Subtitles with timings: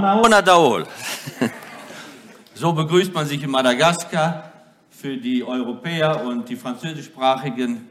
[0.00, 0.86] Manaona Daol.
[2.54, 4.52] So begrüßt man sich in Madagaskar
[4.90, 7.88] für die Europäer und die französischsprachigen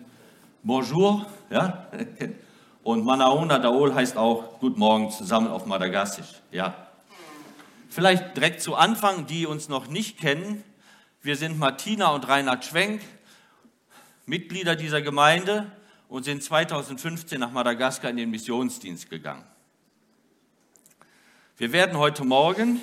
[0.62, 1.26] Bonjour.
[1.50, 1.88] Ja?
[2.84, 6.42] Und Manaona Daol heißt auch Guten Morgen zusammen auf Madagassisch.
[6.52, 6.76] Ja.
[7.90, 10.64] Vielleicht direkt zu Anfang, die uns noch nicht kennen.
[11.24, 13.02] Wir sind Martina und Reinhard Schwenk,
[14.28, 15.72] Mitglieder dieser Gemeinde
[16.10, 19.46] und sind 2015 nach Madagaskar in den Missionsdienst gegangen.
[21.60, 22.80] Wir werden heute Morgen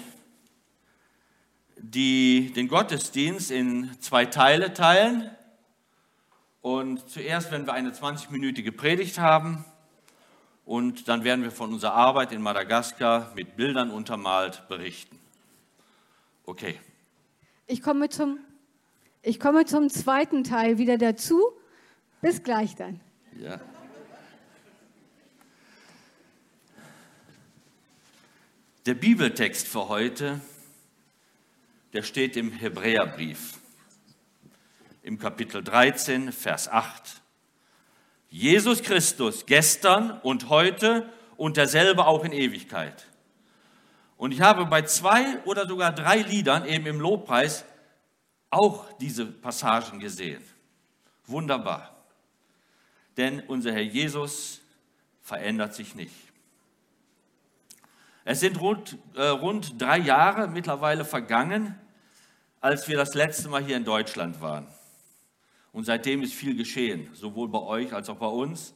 [1.78, 5.30] die, den Gottesdienst in zwei Teile teilen.
[6.60, 9.64] Und zuerst werden wir eine 20-minütige Predigt haben
[10.66, 15.18] und dann werden wir von unserer Arbeit in Madagaskar mit Bildern untermalt berichten.
[16.44, 16.78] Okay.
[17.66, 18.40] Ich komme zum,
[19.22, 21.40] ich komme zum zweiten Teil wieder dazu.
[22.20, 23.00] Bis gleich dann.
[23.40, 23.58] Ja.
[28.86, 30.40] Der Bibeltext für heute,
[31.92, 33.54] der steht im Hebräerbrief,
[35.02, 37.20] im Kapitel 13, Vers 8.
[38.30, 43.08] Jesus Christus gestern und heute und derselbe auch in Ewigkeit.
[44.16, 47.64] Und ich habe bei zwei oder sogar drei Liedern eben im Lobpreis
[48.50, 50.44] auch diese Passagen gesehen.
[51.26, 52.04] Wunderbar.
[53.16, 54.60] Denn unser Herr Jesus
[55.22, 56.25] verändert sich nicht.
[58.28, 61.78] Es sind rund, äh, rund drei Jahre mittlerweile vergangen,
[62.60, 64.66] als wir das letzte Mal hier in Deutschland waren.
[65.70, 68.74] Und seitdem ist viel geschehen, sowohl bei euch als auch bei uns.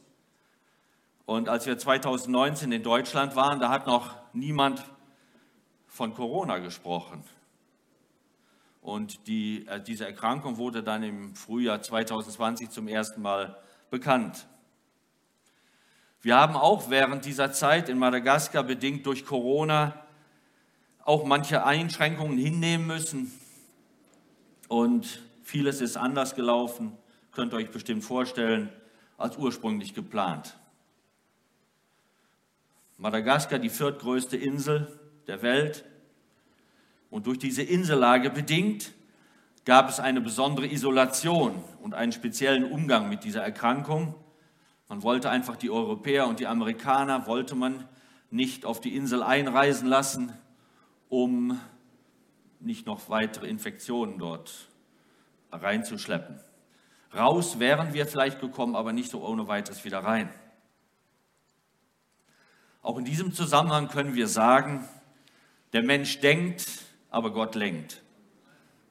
[1.25, 4.85] Und als wir 2019 in Deutschland waren, da hat noch niemand
[5.85, 7.21] von Corona gesprochen.
[8.79, 14.47] Und die, äh, diese Erkrankung wurde dann im Frühjahr 2020 zum ersten Mal bekannt.
[16.21, 20.05] Wir haben auch während dieser Zeit in Madagaskar bedingt durch Corona
[21.03, 23.31] auch manche Einschränkungen hinnehmen müssen.
[24.67, 26.95] Und vieles ist anders gelaufen,
[27.31, 28.69] könnt ihr euch bestimmt vorstellen,
[29.17, 30.55] als ursprünglich geplant.
[32.97, 34.87] Madagaskar, die viertgrößte Insel
[35.25, 35.85] der Welt.
[37.09, 38.91] Und durch diese Insellage bedingt
[39.65, 44.13] gab es eine besondere Isolation und einen speziellen Umgang mit dieser Erkrankung.
[44.91, 47.87] Man wollte einfach die Europäer und die Amerikaner, wollte man
[48.29, 50.33] nicht auf die Insel einreisen lassen,
[51.07, 51.57] um
[52.59, 54.67] nicht noch weitere Infektionen dort
[55.49, 56.41] reinzuschleppen.
[57.15, 60.29] Raus wären wir vielleicht gekommen, aber nicht so ohne weiteres wieder rein.
[62.81, 64.85] Auch in diesem Zusammenhang können wir sagen,
[65.71, 66.67] der Mensch denkt,
[67.09, 68.03] aber Gott lenkt.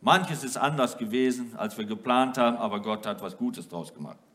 [0.00, 4.29] Manches ist anders gewesen, als wir geplant haben, aber Gott hat was Gutes draus gemacht.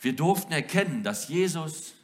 [0.00, 1.94] Wir durften erkennen, dass Jesus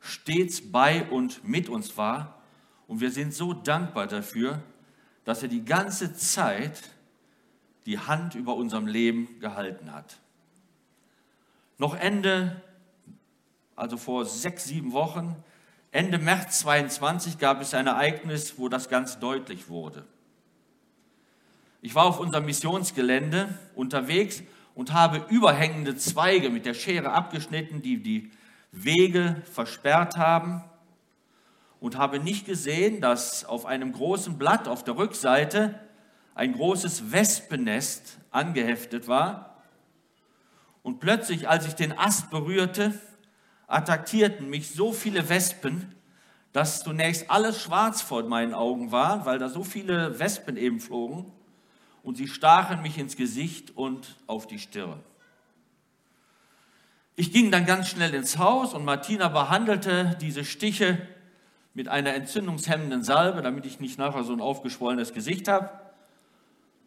[0.00, 2.42] stets bei und mit uns war
[2.88, 4.62] und wir sind so dankbar dafür,
[5.24, 6.90] dass er die ganze Zeit
[7.86, 10.18] die Hand über unserem Leben gehalten hat.
[11.78, 12.60] Noch Ende,
[13.76, 15.36] also vor sechs, sieben Wochen,
[15.90, 20.06] Ende März 22 gab es ein Ereignis, wo das ganz deutlich wurde.
[21.82, 24.42] Ich war auf unserem Missionsgelände unterwegs
[24.74, 28.30] und habe überhängende Zweige mit der Schere abgeschnitten, die die
[28.70, 30.64] Wege versperrt haben
[31.80, 35.78] und habe nicht gesehen, dass auf einem großen Blatt auf der Rückseite
[36.34, 39.62] ein großes Wespennest angeheftet war.
[40.82, 42.98] Und plötzlich, als ich den Ast berührte,
[43.66, 45.94] attackierten mich so viele Wespen,
[46.52, 51.32] dass zunächst alles schwarz vor meinen Augen war, weil da so viele Wespen eben flogen
[52.02, 55.00] und sie stachen mich ins Gesicht und auf die Stirn.
[57.14, 61.06] Ich ging dann ganz schnell ins Haus und Martina behandelte diese Stiche
[61.74, 65.70] mit einer entzündungshemmenden Salbe, damit ich nicht nachher so ein aufgeschwollenes Gesicht habe.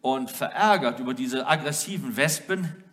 [0.00, 2.84] Und verärgert über diese aggressiven Wespen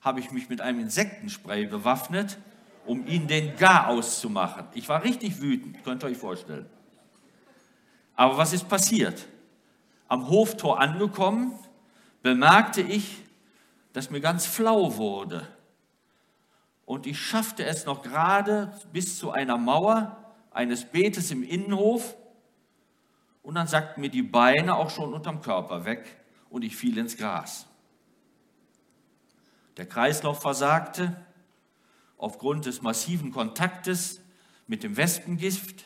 [0.00, 2.38] habe ich mich mit einem Insektenspray bewaffnet,
[2.86, 4.66] um ihnen den Gar auszumachen.
[4.74, 6.66] Ich war richtig wütend, könnt ihr euch vorstellen.
[8.14, 9.26] Aber was ist passiert?
[10.08, 11.52] Am Hoftor angekommen,
[12.26, 13.22] bemerkte ich,
[13.92, 15.46] dass mir ganz flau wurde.
[16.84, 22.16] Und ich schaffte es noch gerade bis zu einer Mauer eines Beetes im Innenhof.
[23.44, 26.16] Und dann sackten mir die Beine auch schon unterm Körper weg
[26.50, 27.68] und ich fiel ins Gras.
[29.76, 31.14] Der Kreislauf versagte
[32.18, 34.20] aufgrund des massiven Kontaktes
[34.66, 35.84] mit dem Wespengift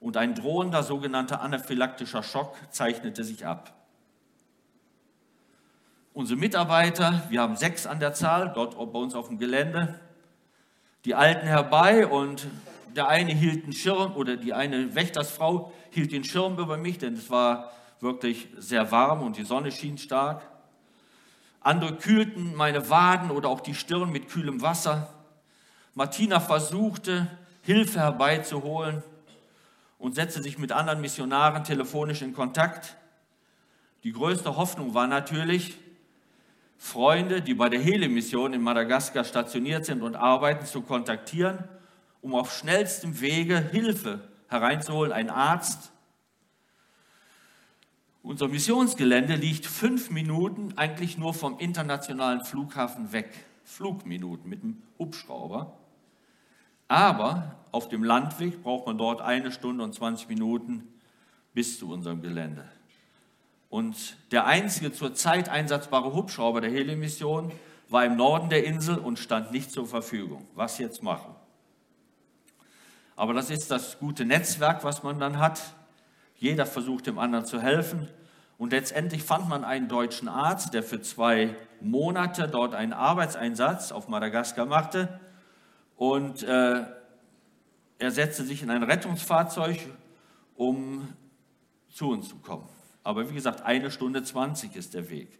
[0.00, 3.76] und ein drohender sogenannter anaphylaktischer Schock zeichnete sich ab.
[6.16, 10.00] Unsere Mitarbeiter, wir haben sechs an der Zahl, dort bei uns auf dem Gelände,
[11.04, 12.46] die Alten herbei und
[12.96, 17.12] der eine hielt einen Schirm oder die eine Wächtersfrau hielt den Schirm über mich, denn
[17.12, 17.70] es war
[18.00, 20.40] wirklich sehr warm und die Sonne schien stark.
[21.60, 25.12] Andere kühlten meine Waden oder auch die Stirn mit kühlem Wasser.
[25.92, 27.26] Martina versuchte,
[27.60, 29.02] Hilfe herbeizuholen
[29.98, 32.96] und setzte sich mit anderen Missionaren telefonisch in Kontakt.
[34.02, 35.76] Die größte Hoffnung war natürlich,
[36.78, 41.64] Freunde, die bei der Hele-Mission in Madagaskar stationiert sind und arbeiten, zu kontaktieren,
[42.20, 45.92] um auf schnellstem Wege Hilfe hereinzuholen, einen Arzt.
[48.22, 53.32] Unser Missionsgelände liegt fünf Minuten eigentlich nur vom internationalen Flughafen weg.
[53.64, 55.76] Flugminuten mit dem Hubschrauber.
[56.88, 60.86] Aber auf dem Landweg braucht man dort eine Stunde und 20 Minuten
[61.52, 62.68] bis zu unserem Gelände.
[63.76, 67.52] Und der einzige zurzeit einsatzbare Hubschrauber der Heli-Mission
[67.90, 70.48] war im Norden der Insel und stand nicht zur Verfügung.
[70.54, 71.34] Was jetzt machen?
[73.16, 75.60] Aber das ist das gute Netzwerk, was man dann hat.
[76.36, 78.08] Jeder versucht dem anderen zu helfen.
[78.56, 84.08] Und letztendlich fand man einen deutschen Arzt, der für zwei Monate dort einen Arbeitseinsatz auf
[84.08, 85.20] Madagaskar machte.
[85.96, 86.82] Und äh,
[87.98, 89.80] er setzte sich in ein Rettungsfahrzeug,
[90.54, 91.12] um
[91.90, 92.75] zu uns zu kommen.
[93.06, 95.38] Aber wie gesagt, eine Stunde 20 ist der Weg.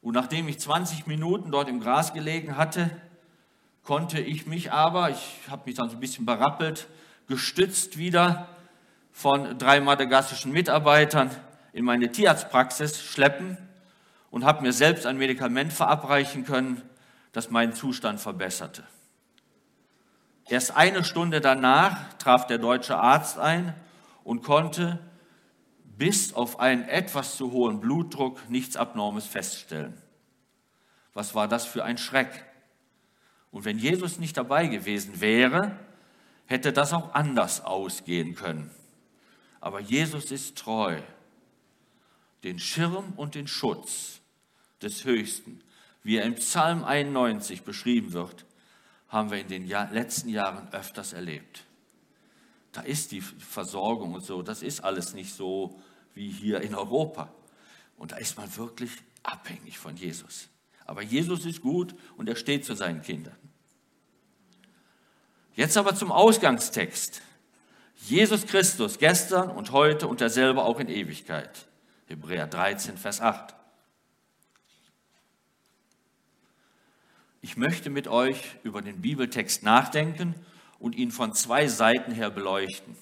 [0.00, 2.90] Und nachdem ich 20 Minuten dort im Gras gelegen hatte,
[3.84, 6.88] konnte ich mich aber, ich habe mich dann so ein bisschen berappelt,
[7.28, 8.48] gestützt wieder
[9.12, 11.30] von drei madagassischen Mitarbeitern
[11.72, 13.56] in meine Tierarztpraxis schleppen
[14.32, 16.82] und habe mir selbst ein Medikament verabreichen können,
[17.30, 18.82] das meinen Zustand verbesserte.
[20.48, 23.72] Erst eine Stunde danach traf der deutsche Arzt ein
[24.24, 24.98] und konnte
[25.96, 30.00] bis auf einen etwas zu hohen Blutdruck nichts Abnormes feststellen.
[31.12, 32.44] Was war das für ein Schreck?
[33.50, 35.78] Und wenn Jesus nicht dabei gewesen wäre,
[36.46, 38.70] hätte das auch anders ausgehen können.
[39.60, 41.00] Aber Jesus ist treu.
[42.42, 44.20] Den Schirm und den Schutz
[44.82, 45.62] des Höchsten,
[46.02, 48.44] wie er im Psalm 91 beschrieben wird,
[49.08, 51.64] haben wir in den letzten Jahren öfters erlebt
[52.74, 55.80] da ist die Versorgung und so, das ist alles nicht so
[56.12, 57.32] wie hier in Europa.
[57.96, 58.90] Und da ist man wirklich
[59.22, 60.48] abhängig von Jesus.
[60.84, 63.36] Aber Jesus ist gut und er steht zu seinen Kindern.
[65.54, 67.22] Jetzt aber zum Ausgangstext.
[67.96, 71.68] Jesus Christus gestern und heute und derselbe auch in Ewigkeit.
[72.06, 73.54] Hebräer 13, Vers 8.
[77.40, 80.34] Ich möchte mit euch über den Bibeltext nachdenken
[80.84, 82.94] und ihn von zwei Seiten her beleuchten.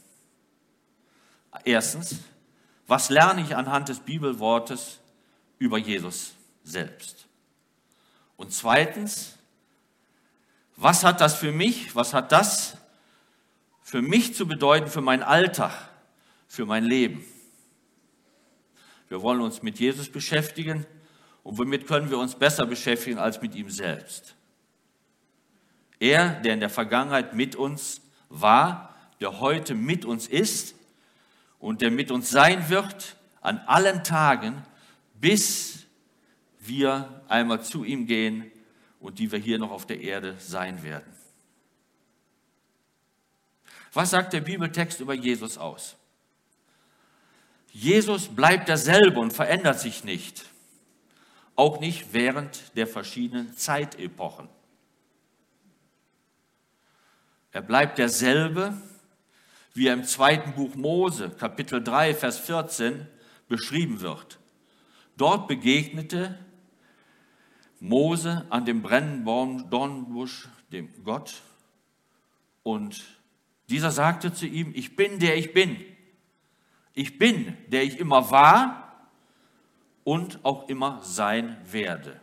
[1.64, 2.20] Erstens,
[2.86, 5.00] was lerne ich anhand des Bibelwortes
[5.58, 7.26] über Jesus selbst?
[8.36, 9.36] Und zweitens,
[10.76, 12.76] was hat das für mich, was hat das
[13.80, 15.72] für mich zu bedeuten, für meinen Alltag,
[16.46, 17.24] für mein Leben?
[19.08, 20.86] Wir wollen uns mit Jesus beschäftigen
[21.42, 24.36] und womit können wir uns besser beschäftigen als mit ihm selbst?
[26.02, 30.74] Er, der in der Vergangenheit mit uns war, der heute mit uns ist
[31.60, 34.64] und der mit uns sein wird an allen Tagen,
[35.14, 35.86] bis
[36.58, 38.50] wir einmal zu ihm gehen
[38.98, 41.06] und die wir hier noch auf der Erde sein werden.
[43.92, 45.94] Was sagt der Bibeltext über Jesus aus?
[47.70, 50.46] Jesus bleibt derselbe und verändert sich nicht,
[51.54, 54.48] auch nicht während der verschiedenen Zeitepochen.
[57.52, 58.76] Er bleibt derselbe,
[59.74, 63.06] wie er im zweiten Buch Mose, Kapitel 3, Vers 14,
[63.46, 64.38] beschrieben wird.
[65.18, 66.38] Dort begegnete
[67.78, 71.42] Mose an dem brennenden Dornbusch dem Gott
[72.62, 73.04] und
[73.68, 75.76] dieser sagte zu ihm, ich bin der ich bin.
[76.94, 79.08] Ich bin, der ich immer war
[80.04, 82.20] und auch immer sein werde.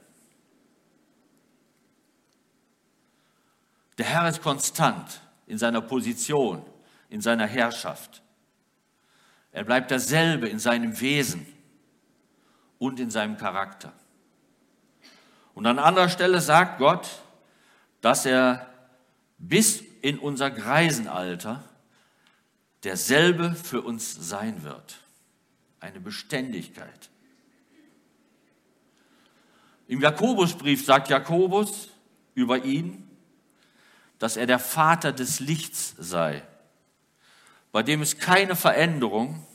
[3.99, 6.65] Der Herr ist konstant in seiner Position,
[7.09, 8.21] in seiner Herrschaft.
[9.51, 11.45] Er bleibt derselbe in seinem Wesen
[12.77, 13.91] und in seinem Charakter.
[15.53, 17.09] Und an anderer Stelle sagt Gott,
[17.99, 18.73] dass er
[19.37, 21.61] bis in unser Greisenalter
[22.85, 24.99] derselbe für uns sein wird.
[25.81, 27.09] Eine Beständigkeit.
[29.89, 31.89] Im Jakobusbrief sagt Jakobus
[32.33, 33.08] über ihn,
[34.19, 36.43] dass er der Vater des Lichts sei,
[37.71, 39.45] bei dem es keine Veränderung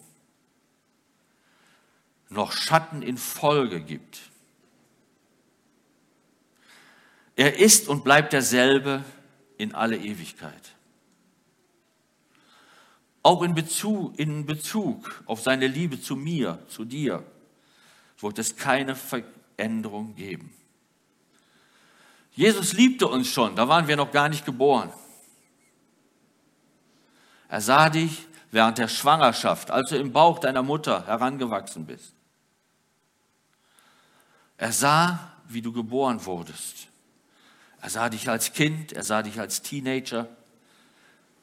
[2.31, 4.21] noch Schatten in Folge gibt.
[7.37, 9.05] Er ist und bleibt derselbe
[9.59, 10.73] in alle Ewigkeit.
[13.23, 17.25] Auch in Bezug, in Bezug auf seine Liebe zu mir, zu dir,
[18.19, 20.53] wird es keine Veränderung geben.
[22.35, 24.93] Jesus liebte uns schon, da waren wir noch gar nicht geboren.
[27.49, 32.13] Er sah dich während der Schwangerschaft, als du im Bauch deiner Mutter herangewachsen bist.
[34.57, 36.89] Er sah, wie du geboren wurdest.
[37.81, 40.29] Er sah dich als Kind, er sah dich als Teenager,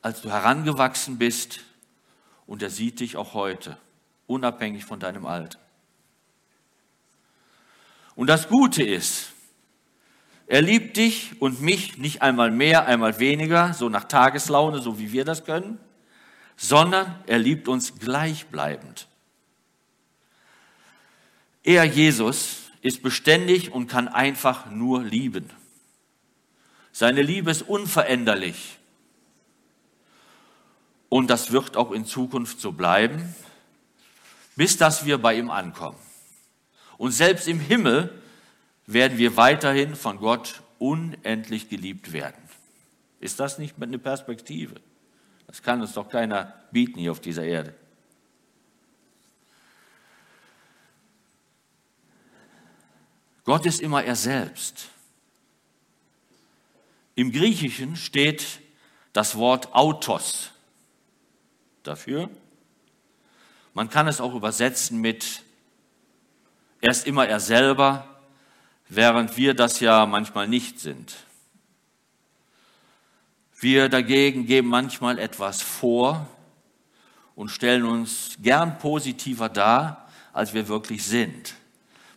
[0.02, 1.62] als du herangewachsen bist
[2.48, 3.78] und er sieht dich auch heute,
[4.28, 5.60] unabhängig von deinem Alter.
[8.16, 9.32] Und das Gute ist,
[10.52, 15.14] er liebt dich und mich nicht einmal mehr, einmal weniger, so nach Tageslaune, so wie
[15.14, 15.80] wir das können,
[16.58, 19.08] sondern er liebt uns gleichbleibend.
[21.64, 25.50] Er, Jesus, ist beständig und kann einfach nur lieben.
[26.92, 28.78] Seine Liebe ist unveränderlich.
[31.08, 33.34] Und das wird auch in Zukunft so bleiben,
[34.58, 35.98] bis dass wir bei ihm ankommen.
[36.98, 38.21] Und selbst im Himmel
[38.88, 42.42] werden wir weiterhin von Gott unendlich geliebt werden.
[43.20, 44.76] Ist das nicht eine Perspektive?
[45.48, 47.76] Das kann uns doch keiner bieten hier auf dieser Erde.
[53.44, 54.90] Gott ist immer er selbst.
[57.16, 58.60] Im Griechischen steht
[59.14, 60.52] das Wort Autos
[61.84, 62.30] dafür.
[63.74, 65.44] Man kann es auch übersetzen mit
[66.82, 68.11] er ist immer er selber,
[68.94, 71.16] während wir das ja manchmal nicht sind.
[73.58, 76.28] Wir dagegen geben manchmal etwas vor
[77.34, 81.54] und stellen uns gern positiver dar, als wir wirklich sind.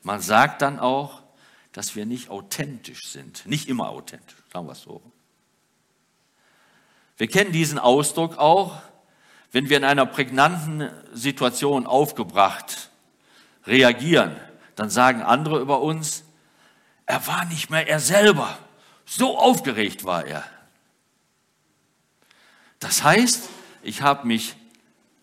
[0.02, 1.22] Man sagt dann auch,
[1.70, 3.46] dass wir nicht authentisch sind.
[3.46, 5.00] Nicht immer authentisch, sagen wir es so.
[7.16, 8.82] Wir kennen diesen Ausdruck auch,
[9.52, 12.90] wenn wir in einer prägnanten Situation aufgebracht
[13.64, 14.34] reagieren,
[14.74, 16.24] dann sagen andere über uns,
[17.06, 18.58] er war nicht mehr er selber.
[19.04, 20.44] So aufgeregt war er.
[22.78, 23.48] Das heißt,
[23.82, 24.56] ich habe mich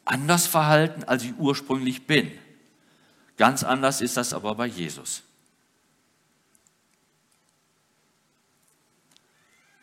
[0.06, 2.32] anders verhalten, als ich ursprünglich bin.
[3.38, 5.24] Ganz anders ist das aber bei Jesus.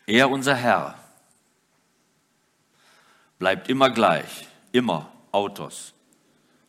[0.05, 0.97] Er, unser Herr,
[3.37, 5.93] bleibt immer gleich, immer autos,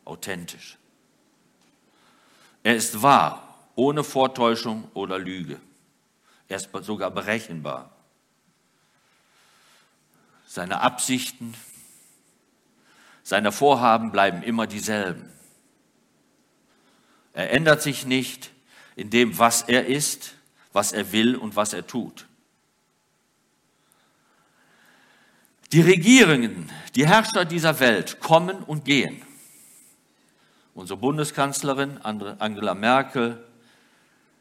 [0.04, 0.76] authentisch.
[2.62, 5.60] Er ist wahr, ohne Vortäuschung oder Lüge.
[6.48, 7.90] Er ist sogar berechenbar.
[10.46, 11.54] Seine Absichten,
[13.22, 15.30] seine Vorhaben bleiben immer dieselben.
[17.32, 18.50] Er ändert sich nicht
[18.96, 20.34] in dem, was er ist,
[20.72, 22.26] was er will und was er tut.
[25.72, 29.22] Die Regierungen, die Herrscher dieser Welt kommen und gehen.
[30.74, 33.44] Unsere Bundeskanzlerin Angela Merkel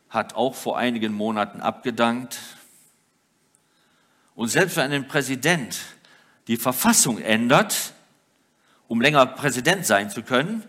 [0.10, 2.40] hat auch vor einigen Monaten abgedankt.
[4.36, 5.80] Und selbst wenn ein Präsident
[6.48, 7.94] die Verfassung ändert,
[8.88, 10.64] um länger Präsident sein zu können,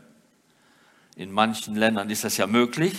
[1.16, 2.96] in manchen Ländern ist das ja möglich,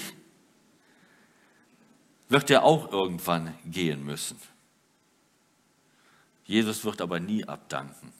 [2.29, 4.39] wird er auch irgendwann gehen müssen.
[6.45, 8.11] Jesus wird aber nie abdanken.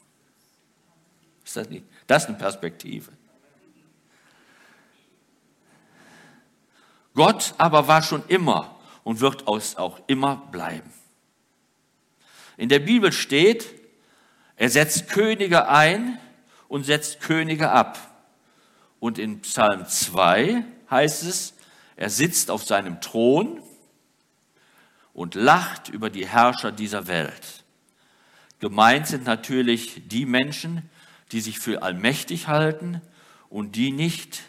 [1.44, 1.86] Ist das, nicht?
[2.08, 3.12] das ist eine Perspektive.
[7.14, 10.92] Gott aber war schon immer und wird auch immer bleiben.
[12.58, 13.66] In der Bibel steht,
[14.56, 16.20] er setzt Könige ein
[16.68, 17.98] und setzt Könige ab.
[19.00, 21.54] Und in Psalm 2 heißt es,
[21.96, 23.62] er sitzt auf seinem Thron
[25.14, 27.64] und lacht über die Herrscher dieser Welt.
[28.60, 30.90] Gemeint sind natürlich die Menschen,
[31.32, 33.02] die sich für allmächtig halten
[33.50, 34.44] und die nicht,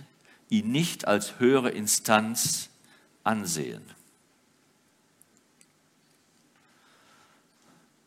[0.52, 2.68] ihn nicht als höhere Instanz
[3.24, 3.82] ansehen.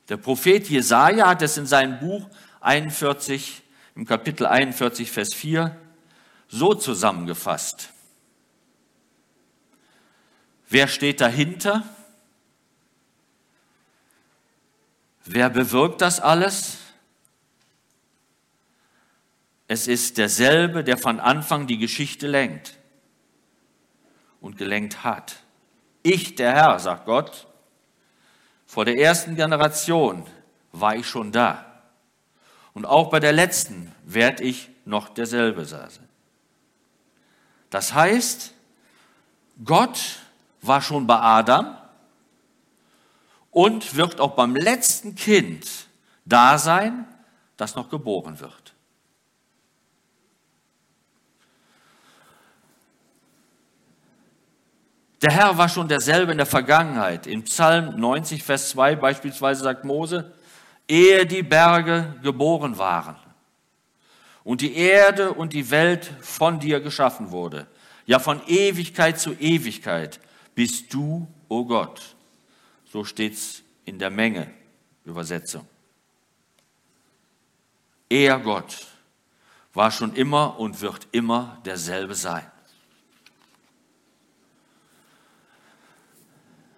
[0.10, 2.30] Der Prophet Jesaja hat es in seinem Buch
[2.62, 3.64] 41,
[3.96, 5.76] im Kapitel 41, Vers 4
[6.48, 7.90] so zusammengefasst.
[10.70, 11.84] Wer steht dahinter?
[15.24, 16.78] Wer bewirkt das alles?
[19.68, 22.78] Es ist derselbe, der von Anfang die Geschichte lenkt
[24.40, 25.38] und gelenkt hat.
[26.04, 27.48] Ich, der Herr, sagt Gott,
[28.68, 30.26] vor der ersten Generation
[30.72, 31.66] war ich schon da.
[32.74, 35.90] Und auch bei der letzten werde ich noch derselbe sein.
[37.70, 38.54] Das heißt,
[39.64, 40.20] Gott
[40.62, 41.78] war schon bei Adam
[43.52, 45.88] und wird auch beim letzten Kind
[46.26, 47.08] da sein,
[47.58, 48.65] das noch geboren wird.
[55.22, 57.26] Der Herr war schon derselbe in der Vergangenheit.
[57.26, 60.34] In Psalm 90, Vers 2 beispielsweise sagt Mose,
[60.88, 63.16] ehe die Berge geboren waren
[64.44, 67.68] und die Erde und die Welt von dir geschaffen wurde,
[68.06, 70.20] ja von Ewigkeit zu Ewigkeit
[70.54, 72.02] bist du, o oh Gott.
[72.92, 74.52] So steht's in der Menge
[75.04, 75.68] Übersetzung.
[78.10, 78.88] Er Gott
[79.74, 82.50] war schon immer und wird immer derselbe sein.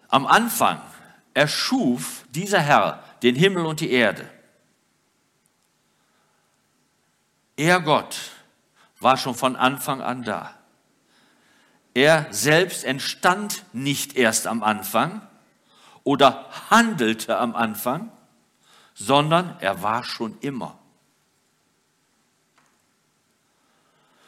[0.10, 0.82] Am Anfang
[1.34, 4.30] erschuf dieser Herr den Himmel und die Erde.
[7.56, 8.18] Er Gott
[9.00, 10.54] war schon von Anfang an da.
[11.94, 15.22] Er selbst entstand nicht erst am Anfang
[16.04, 18.12] oder handelte am Anfang,
[18.94, 20.78] sondern er war schon immer.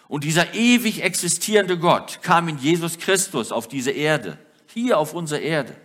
[0.07, 4.39] Und dieser ewig existierende Gott kam in Jesus Christus auf diese Erde,
[4.73, 5.75] hier auf unsere Erde,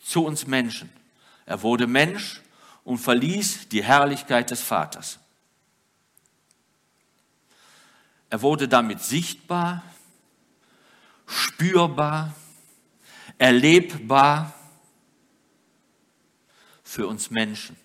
[0.00, 0.90] zu uns Menschen.
[1.46, 2.42] Er wurde Mensch
[2.84, 5.18] und verließ die Herrlichkeit des Vaters.
[8.30, 9.82] Er wurde damit sichtbar,
[11.26, 12.34] spürbar,
[13.38, 14.52] erlebbar
[16.82, 17.76] für uns Menschen.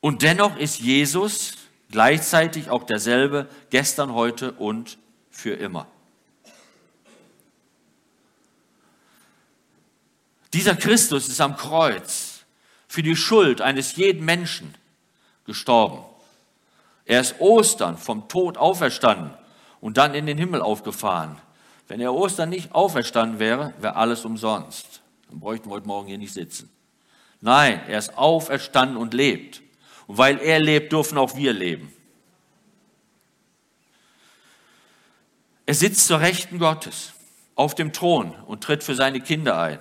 [0.00, 1.56] Und dennoch ist Jesus
[1.90, 4.98] Gleichzeitig auch derselbe gestern, heute und
[5.30, 5.86] für immer.
[10.52, 12.44] Dieser Christus ist am Kreuz
[12.88, 14.74] für die Schuld eines jeden Menschen
[15.44, 16.04] gestorben.
[17.04, 19.32] Er ist Ostern vom Tod auferstanden
[19.80, 21.38] und dann in den Himmel aufgefahren.
[21.88, 25.02] Wenn er Ostern nicht auferstanden wäre, wäre alles umsonst.
[25.28, 26.70] Dann bräuchten wir heute Morgen hier nicht sitzen.
[27.40, 29.62] Nein, er ist auferstanden und lebt.
[30.06, 31.92] Und weil er lebt, dürfen auch wir leben.
[35.66, 37.12] Er sitzt zur Rechten Gottes
[37.54, 39.78] auf dem Thron und tritt für seine Kinder ein.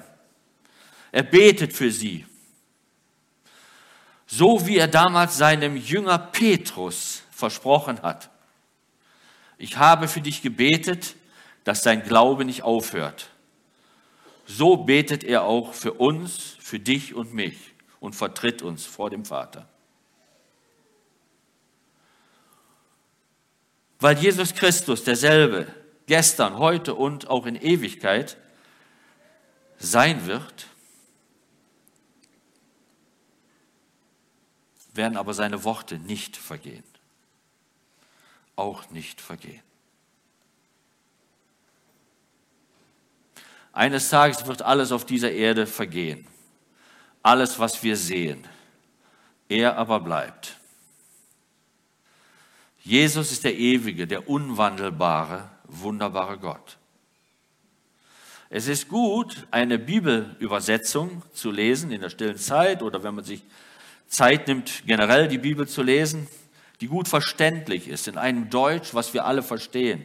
[1.12, 2.26] Er betet für sie.
[4.28, 8.30] So wie er damals seinem Jünger Petrus versprochen hat.
[9.58, 11.16] Ich habe für dich gebetet,
[11.64, 13.30] dass dein Glaube nicht aufhört.
[14.46, 17.56] So betet er auch für uns, für dich und mich
[18.00, 19.68] und vertritt uns vor dem Vater.
[24.00, 25.68] Weil Jesus Christus derselbe
[26.08, 28.38] gestern, heute und auch in Ewigkeit
[29.78, 30.68] sein wird,
[34.94, 36.84] werden aber seine Worte nicht vergehen.
[38.56, 39.62] Auch nicht vergehen.
[43.72, 46.28] Eines Tages wird alles auf dieser Erde vergehen.
[47.24, 48.46] Alles, was wir sehen.
[49.48, 50.58] Er aber bleibt.
[52.84, 56.78] Jesus ist der ewige, der unwandelbare, wunderbare Gott.
[58.50, 63.44] Es ist gut, eine Bibelübersetzung zu lesen in der stillen Zeit oder wenn man sich
[64.10, 66.28] Zeit nimmt, generell die Bibel zu lesen,
[66.82, 70.04] die gut verständlich ist, in einem Deutsch, was wir alle verstehen.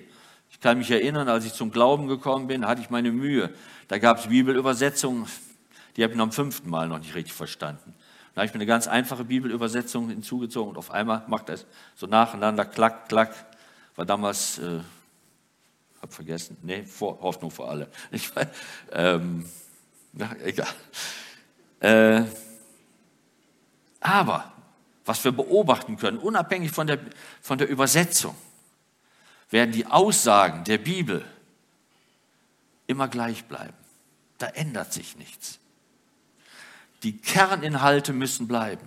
[0.51, 3.53] Ich kann mich erinnern, als ich zum Glauben gekommen bin, hatte ich meine Mühe.
[3.89, 5.27] Da gab es Bibelübersetzungen,
[5.97, 7.95] die habe ich noch am fünften Mal noch nicht richtig verstanden.
[8.35, 12.07] Da habe ich mir eine ganz einfache Bibelübersetzung hinzugezogen und auf einmal macht das so
[12.07, 13.33] nacheinander, klack, klack.
[13.97, 14.81] War damals, äh,
[16.03, 17.89] hab vergessen, nee, vor, Hoffnung für alle.
[18.11, 18.31] Ich,
[18.93, 19.47] ähm,
[20.13, 20.69] na, egal.
[21.81, 22.25] Äh,
[24.05, 24.53] aber
[25.07, 26.99] was wir beobachten können, unabhängig von der,
[27.41, 28.37] von der Übersetzung,
[29.51, 31.25] werden die Aussagen der Bibel
[32.87, 33.77] immer gleich bleiben.
[34.39, 35.59] Da ändert sich nichts.
[37.03, 38.87] Die Kerninhalte müssen bleiben.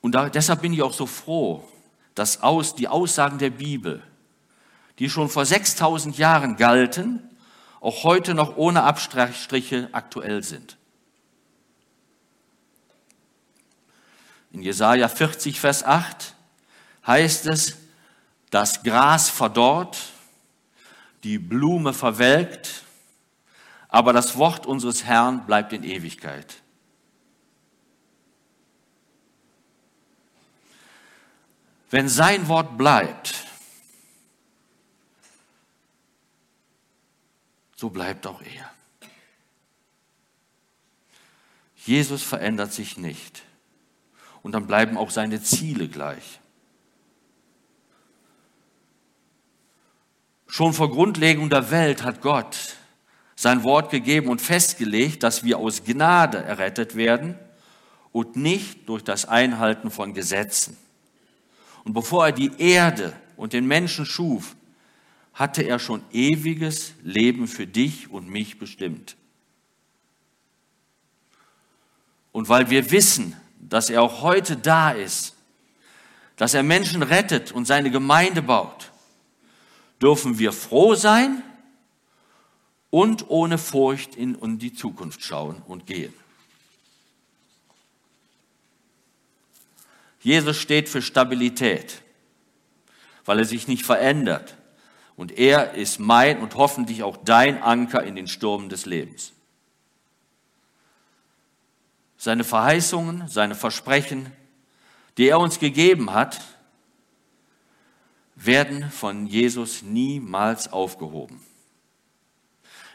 [0.00, 1.68] Und da, deshalb bin ich auch so froh,
[2.14, 4.02] dass aus, die Aussagen der Bibel,
[5.00, 7.28] die schon vor 6000 Jahren galten,
[7.80, 10.77] auch heute noch ohne Abstriche aktuell sind.
[14.50, 16.34] In Jesaja 40, Vers 8
[17.06, 17.76] heißt es,
[18.50, 19.98] das Gras verdorrt,
[21.22, 22.84] die Blume verwelkt,
[23.88, 26.62] aber das Wort unseres Herrn bleibt in Ewigkeit.
[31.90, 33.34] Wenn sein Wort bleibt,
[37.76, 38.70] so bleibt auch er.
[41.76, 43.42] Jesus verändert sich nicht
[44.42, 46.40] und dann bleiben auch seine Ziele gleich.
[50.46, 52.76] Schon vor Grundlegung der Welt hat Gott
[53.36, 57.38] sein Wort gegeben und festgelegt, dass wir aus Gnade errettet werden
[58.10, 60.76] und nicht durch das Einhalten von Gesetzen.
[61.84, 64.56] Und bevor er die Erde und den Menschen schuf,
[65.34, 69.16] hatte er schon ewiges Leben für dich und mich bestimmt.
[72.32, 73.36] Und weil wir wissen,
[73.68, 75.34] dass er auch heute da ist,
[76.36, 78.90] dass er Menschen rettet und seine Gemeinde baut,
[80.00, 81.42] dürfen wir froh sein
[82.90, 86.14] und ohne Furcht in die Zukunft schauen und gehen.
[90.20, 92.02] Jesus steht für Stabilität,
[93.24, 94.56] weil er sich nicht verändert.
[95.16, 99.32] Und er ist mein und hoffentlich auch dein Anker in den Sturm des Lebens.
[102.18, 104.30] Seine Verheißungen, seine Versprechen,
[105.16, 106.40] die er uns gegeben hat,
[108.34, 111.40] werden von Jesus niemals aufgehoben.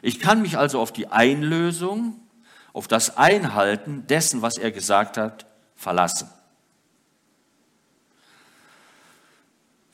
[0.02, 2.20] Ich kann mich also auf die Einlösung,
[2.74, 6.30] auf das Einhalten dessen, was er gesagt hat, verlassen.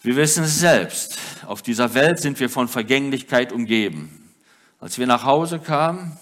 [0.01, 1.19] Wir wissen es selbst.
[1.45, 4.33] Auf dieser Welt sind wir von Vergänglichkeit umgeben.
[4.79, 6.17] Als wir nach Hause kamen,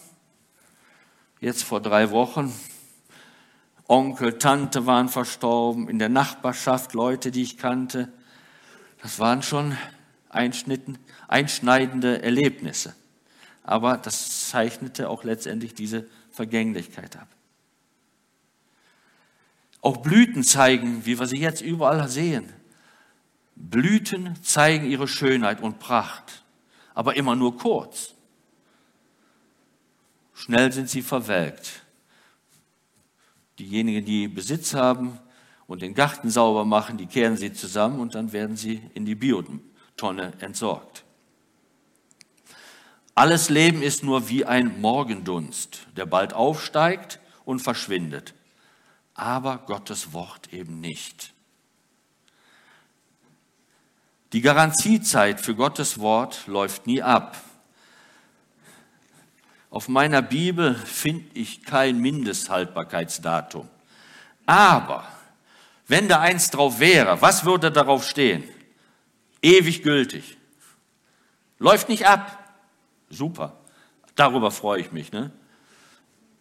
[1.40, 2.52] jetzt vor drei Wochen,
[3.88, 8.12] Onkel, Tante waren verstorben, in der Nachbarschaft Leute, die ich kannte.
[9.02, 9.78] Das waren schon
[10.30, 12.94] einschneidende Erlebnisse.
[13.64, 17.28] Aber das zeichnete auch letztendlich diese Vergänglichkeit ab.
[19.82, 22.52] Auch Blüten zeigen, wie wir sie jetzt überall sehen.
[23.56, 26.44] Blüten zeigen ihre Schönheit und Pracht,
[26.94, 28.14] aber immer nur kurz.
[30.34, 31.84] Schnell sind sie verwelkt.
[33.60, 35.20] Diejenigen, die Besitz haben
[35.68, 39.16] und den Garten sauber machen, die kehren sie zusammen und dann werden sie in die
[39.16, 41.04] Biotonne entsorgt.
[43.16, 48.36] Alles Leben ist nur wie ein Morgendunst, der bald aufsteigt und verschwindet.
[49.16, 51.34] Aber Gottes Wort eben nicht.
[54.34, 57.42] Die Garantiezeit für Gottes Wort läuft nie ab.
[59.78, 63.70] Auf meiner Bibel finde ich kein Mindesthaltbarkeitsdatum.
[64.48, 65.08] Aber
[65.86, 68.44] wenn da eins drauf wäre, was würde darauf stehen?
[69.40, 70.36] Ewig gültig.
[71.60, 72.56] Läuft nicht ab.
[73.12, 73.56] Super.
[74.16, 75.12] Darüber freue ich mich.
[75.12, 75.30] Ne?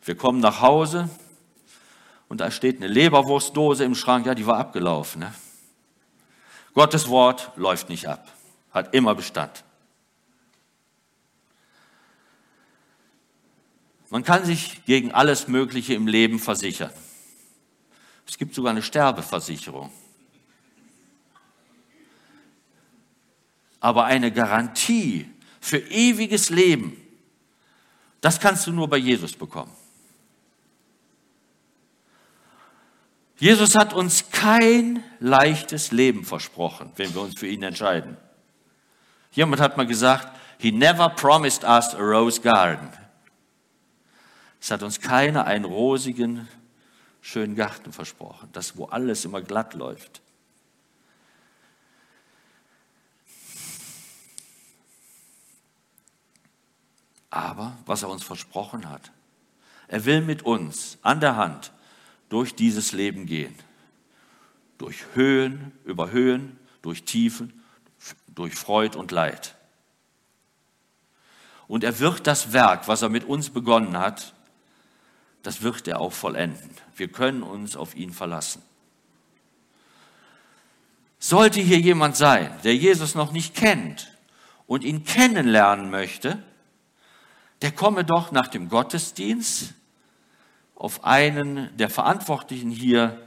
[0.03, 1.11] Wir kommen nach Hause
[2.29, 4.25] und da steht eine Leberwurstdose im Schrank.
[4.25, 5.21] Ja, die war abgelaufen.
[5.21, 5.35] Ne?
[6.73, 8.33] Gottes Wort läuft nicht ab,
[8.71, 9.63] hat immer Bestand.
[14.11, 16.93] Man kann sich gegen alles Mögliche im Leben versichern.
[18.27, 19.91] Es gibt sogar eine Sterbeversicherung.
[23.81, 25.29] Aber eine Garantie
[25.61, 26.97] für ewiges Leben,
[28.21, 29.73] das kannst du nur bei Jesus bekommen.
[33.39, 38.17] Jesus hat uns kein leichtes Leben versprochen, wenn wir uns für ihn entscheiden.
[39.33, 42.89] Jemand hat mal gesagt, he never promised us a rose garden.
[44.67, 46.49] Es hat uns keiner einen rosigen,
[47.21, 50.21] schönen Garten versprochen, das wo alles immer glatt läuft.
[57.31, 59.13] aber was er uns versprochen hat.
[59.87, 61.71] Er will mit uns an der Hand
[62.29, 63.55] durch dieses Leben gehen.
[64.79, 67.63] Durch Höhen, über Höhen, durch Tiefen,
[68.27, 69.55] durch Freud und Leid.
[71.69, 74.33] Und er wird das Werk, was er mit uns begonnen hat,
[75.47, 76.71] das wird er auch vollenden.
[76.97, 78.63] Wir können uns auf ihn verlassen.
[81.21, 84.13] Sollte hier jemand sein, der Jesus noch nicht kennt
[84.67, 86.43] und ihn kennenlernen möchte,
[87.63, 89.73] der komme doch nach dem Gottesdienst
[90.75, 93.23] auf einen der Verantwortlichen hier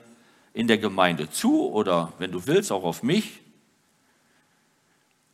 [0.54, 3.40] in der Gemeinde zu oder wenn du willst auch auf mich.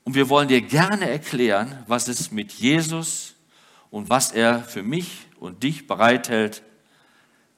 [0.04, 3.34] Und wir wollen dir gerne erklären, was es mit Jesus
[3.90, 6.62] und was er für mich und dich bereithält,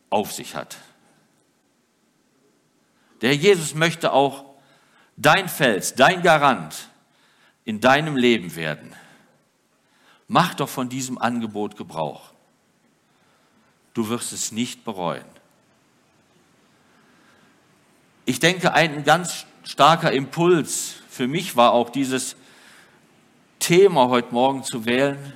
[0.09, 0.77] auf sich hat.
[3.21, 4.45] Der Jesus möchte auch
[5.15, 6.89] dein Fels, dein Garant
[7.65, 8.95] in deinem Leben werden.
[10.27, 12.33] Mach doch von diesem Angebot Gebrauch.
[13.93, 15.25] Du wirst es nicht bereuen.
[18.25, 22.35] Ich denke, ein ganz starker Impuls für mich war auch dieses
[23.57, 25.33] Thema heute Morgen zu wählen.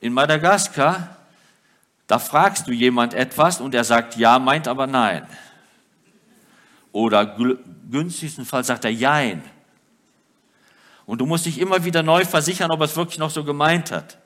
[0.00, 1.16] In Madagaskar,
[2.12, 5.26] da fragst du jemand etwas und er sagt ja, meint aber nein.
[6.92, 7.24] Oder
[7.90, 9.42] günstigsten Fall sagt er jein.
[11.06, 13.90] Und du musst dich immer wieder neu versichern, ob er es wirklich noch so gemeint
[13.90, 14.18] hat.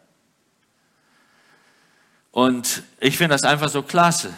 [2.32, 4.34] Und ich finde das einfach so klasse.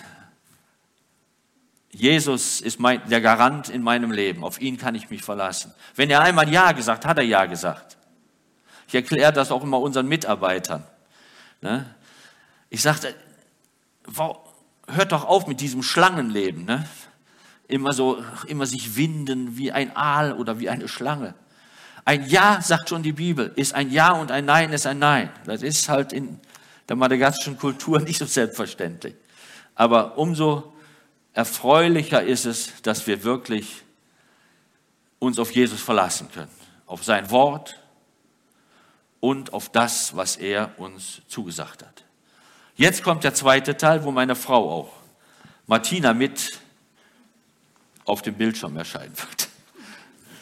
[1.90, 4.44] Jesus ist mein, der Garant in meinem Leben.
[4.44, 5.72] Auf ihn kann ich mich verlassen.
[5.94, 7.96] Wenn er einmal Ja gesagt hat, hat er Ja gesagt.
[8.88, 10.84] Ich erkläre das auch immer unseren Mitarbeitern.
[11.62, 11.86] Ne?
[12.68, 13.14] Ich sagte,
[14.86, 16.64] hört doch auf mit diesem Schlangenleben.
[16.64, 16.88] Ne?
[17.66, 21.34] Immer so, immer sich winden wie ein Aal oder wie eine Schlange.
[22.04, 25.30] Ein Ja, sagt schon die Bibel, ist ein Ja und ein Nein ist ein Nein.
[25.44, 26.40] Das ist halt in
[26.88, 29.14] der madagassischen Kultur nicht so selbstverständlich.
[29.74, 30.72] Aber umso
[31.34, 33.82] erfreulicher ist es, dass wir wirklich
[35.18, 36.50] uns auf Jesus verlassen können,
[36.86, 37.78] auf sein Wort
[39.20, 42.04] und auf das, was er uns zugesagt hat.
[42.78, 44.92] Jetzt kommt der zweite Teil, wo meine Frau auch,
[45.66, 46.60] Martina, mit
[48.04, 49.48] auf dem Bildschirm erscheinen wird.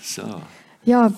[0.02, 0.40] So.
[0.84, 1.12] Ja,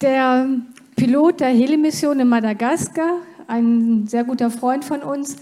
[0.00, 0.46] der
[0.94, 3.16] Pilot der Heli-Mission in Madagaskar,
[3.48, 5.38] ein sehr guter Freund von uns,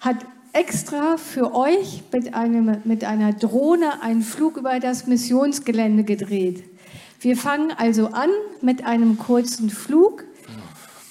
[0.00, 0.16] hat
[0.52, 6.62] extra für euch mit, einem, mit einer Drohne einen Flug über das Missionsgelände gedreht.
[7.20, 8.28] Wir fangen also an
[8.60, 10.24] mit einem kurzen Flug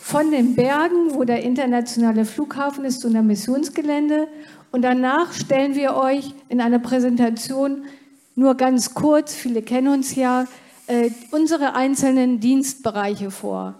[0.09, 4.27] von den Bergen, wo der internationale Flughafen ist, zu einem Missionsgelände.
[4.71, 7.85] Und danach stellen wir euch in einer Präsentation
[8.33, 10.47] nur ganz kurz, viele kennen uns ja,
[10.87, 13.75] äh, unsere einzelnen Dienstbereiche vor.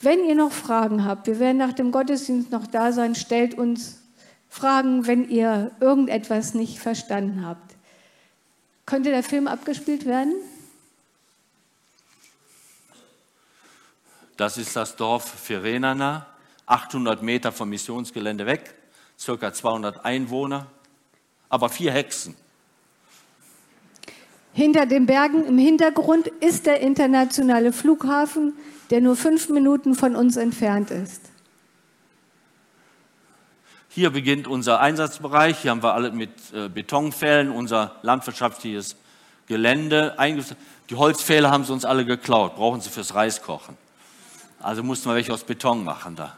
[0.00, 4.02] Wenn ihr noch Fragen habt, wir werden nach dem Gottesdienst noch da sein, stellt uns
[4.48, 7.76] Fragen, wenn ihr irgendetwas nicht verstanden habt.
[8.84, 10.32] Könnte der Film abgespielt werden?
[14.38, 16.24] Das ist das Dorf Firenana,
[16.66, 18.72] 800 Meter vom Missionsgelände weg,
[19.18, 20.68] circa 200 Einwohner,
[21.48, 22.36] aber vier Hexen.
[24.52, 28.52] Hinter den Bergen im Hintergrund ist der internationale Flughafen,
[28.90, 31.22] der nur fünf Minuten von uns entfernt ist.
[33.88, 35.58] Hier beginnt unser Einsatzbereich.
[35.58, 38.94] Hier haben wir alle mit äh, Betonpfählen unser landwirtschaftliches
[39.46, 40.60] Gelände eingesetzt.
[40.90, 43.76] Die Holzpfähle haben sie uns alle geklaut, brauchen sie fürs Reiskochen.
[44.60, 46.36] Also mussten wir welche aus Beton machen da.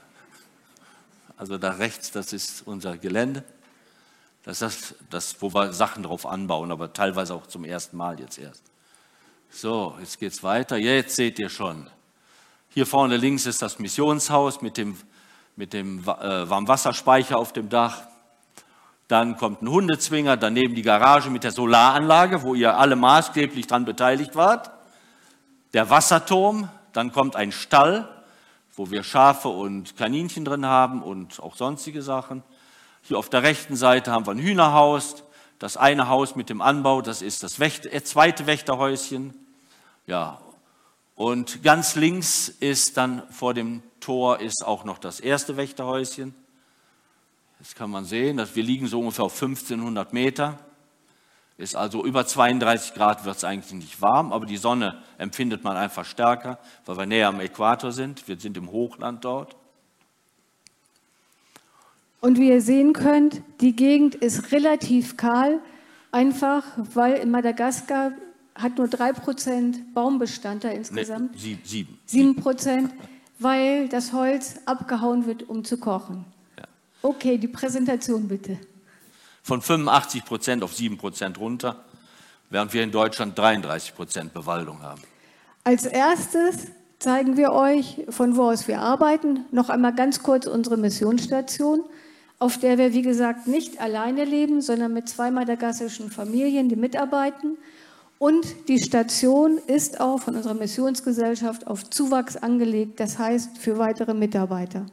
[1.37, 3.45] Also da rechts, das ist unser Gelände.
[4.43, 8.39] Das ist das, wo wir Sachen drauf anbauen, aber teilweise auch zum ersten Mal jetzt
[8.39, 8.63] erst.
[9.51, 10.77] So, jetzt geht es weiter.
[10.77, 11.89] Jetzt seht ihr schon.
[12.69, 14.97] Hier vorne links ist das Missionshaus mit dem,
[15.57, 18.03] mit dem äh, Warmwasserspeicher auf dem Dach.
[19.09, 23.85] Dann kommt ein Hundezwinger, daneben die Garage mit der Solaranlage, wo ihr alle maßgeblich daran
[23.85, 24.71] beteiligt wart.
[25.73, 28.09] Der Wasserturm, dann kommt ein Stall,
[28.75, 32.43] wo wir Schafe und Kaninchen drin haben und auch sonstige Sachen.
[33.03, 35.25] Hier auf der rechten Seite haben wir ein Hühnerhaus.
[35.59, 39.35] Das eine Haus mit dem Anbau, das ist das äh, zweite Wächterhäuschen.
[40.07, 40.41] Ja,
[41.15, 46.35] und ganz links ist dann vor dem Tor ist auch noch das erste Wächterhäuschen.
[47.59, 50.59] Jetzt kann man sehen, dass wir liegen so ungefähr auf 1500 Meter.
[51.61, 55.77] Ist also über 32 Grad wird es eigentlich nicht warm, aber die Sonne empfindet man
[55.77, 58.27] einfach stärker, weil wir näher am Äquator sind.
[58.27, 59.57] Wir sind im Hochland dort.
[62.23, 65.59] Und wie ihr sehen könnt, die Gegend ist relativ kahl,
[66.13, 68.13] einfach weil in Madagaskar
[68.55, 71.33] hat nur 3% Baumbestand da insgesamt.
[71.35, 71.99] Nee, sieben.
[72.09, 72.89] 7%,
[73.39, 76.25] weil das Holz abgehauen wird, um zu kochen.
[76.57, 76.65] Ja.
[77.03, 78.59] Okay, die Präsentation bitte.
[79.43, 81.85] Von 85% auf 7% runter,
[82.51, 85.03] während wir in Deutschland 33% Bewaldung haben.
[85.65, 86.67] Als erstes
[86.99, 89.45] zeigen wir euch, von wo aus wir arbeiten.
[89.51, 91.85] Noch einmal ganz kurz unsere Missionsstation
[92.41, 97.59] auf der wir, wie gesagt, nicht alleine leben, sondern mit zwei madagassischen Familien, die mitarbeiten.
[98.19, 104.15] Und die Station ist auch von unserer Missionsgesellschaft auf Zuwachs angelegt, das heißt für weitere
[104.15, 104.87] Mitarbeiter.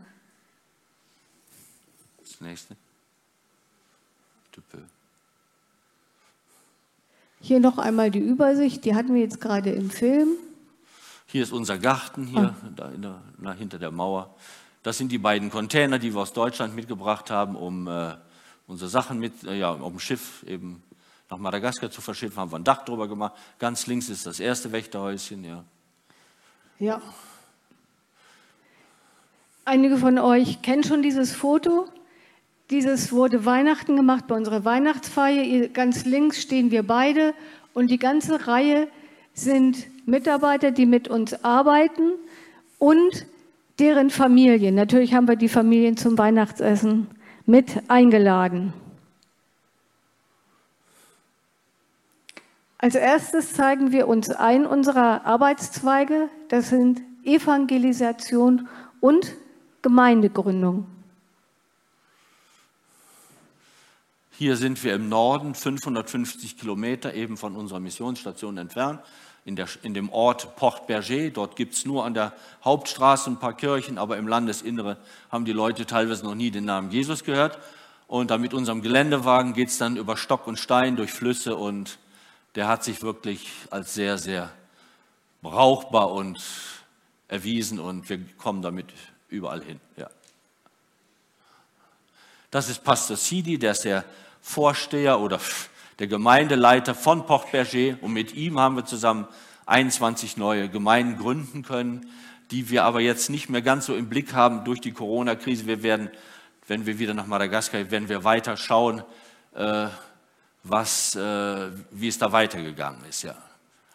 [2.21, 2.75] Das nächste.
[7.39, 10.29] Hier noch einmal die Übersicht, die hatten wir jetzt gerade im Film.
[11.27, 12.67] Hier ist unser Garten, hier oh.
[12.75, 14.35] da der, hinter der Mauer.
[14.83, 18.15] Das sind die beiden Container, die wir aus Deutschland mitgebracht haben, um äh,
[18.67, 20.81] unsere Sachen mit, äh, ja, auf dem Schiff eben
[21.29, 23.33] nach Madagaskar zu verschiffen, haben wir ein Dach drüber gemacht.
[23.59, 25.63] Ganz links ist das erste Wächterhäuschen, ja.
[26.79, 27.01] Ja.
[29.65, 31.89] Einige von euch kennen schon dieses Foto.
[32.69, 35.69] Dieses wurde Weihnachten gemacht bei unserer Weihnachtsfeier.
[35.69, 37.33] Ganz links stehen wir beide
[37.73, 38.89] und die ganze Reihe
[39.33, 42.11] sind Mitarbeiter, die mit uns arbeiten
[42.77, 43.25] und
[43.79, 44.75] deren Familien.
[44.75, 47.07] Natürlich haben wir die Familien zum Weihnachtsessen
[47.45, 48.73] mit eingeladen.
[52.79, 56.29] Als erstes zeigen wir uns einen unserer Arbeitszweige.
[56.49, 58.67] Das sind Evangelisation
[58.99, 59.35] und
[59.81, 60.85] Gemeindegründung.
[64.37, 69.01] Hier sind wir im Norden, 550 Kilometer eben von unserer Missionsstation entfernt,
[69.45, 71.31] in, der, in dem Ort Port Berger.
[71.31, 74.97] Dort gibt es nur an der Hauptstraße ein paar Kirchen, aber im Landesinnere
[75.31, 77.57] haben die Leute teilweise noch nie den Namen Jesus gehört.
[78.07, 81.97] Und dann mit unserem Geländewagen geht es dann über Stock und Stein durch Flüsse und
[82.53, 84.51] der hat sich wirklich als sehr, sehr
[85.41, 86.39] brauchbar und
[87.27, 88.85] erwiesen und wir kommen damit
[89.29, 89.79] überall hin.
[89.95, 90.11] Ja.
[92.51, 94.05] Das ist Pastor Sidi, der ist der
[94.47, 95.41] Vorsteher oder
[95.99, 99.27] der Gemeindeleiter von Port Berger und mit ihm haben wir zusammen
[99.65, 102.09] 21 neue Gemeinden gründen können,
[102.49, 105.67] die wir aber jetzt nicht mehr ganz so im Blick haben durch die Corona-Krise.
[105.67, 106.09] Wir werden,
[106.65, 109.03] wenn wir wieder nach Madagaskar, werden wir weiter schauen,
[109.53, 109.87] äh,
[110.63, 113.23] was, äh, wie es da weitergegangen ist.
[113.23, 113.35] Ja.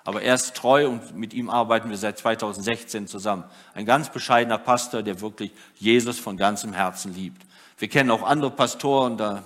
[0.05, 3.45] Aber er ist treu und mit ihm arbeiten wir seit 2016 zusammen.
[3.73, 7.41] Ein ganz bescheidener Pastor, der wirklich Jesus von ganzem Herzen liebt.
[7.79, 9.45] Wir kennen auch andere Pastoren, da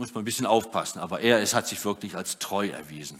[0.00, 0.98] muss man ein bisschen aufpassen.
[0.98, 3.18] Aber er es hat sich wirklich als treu erwiesen.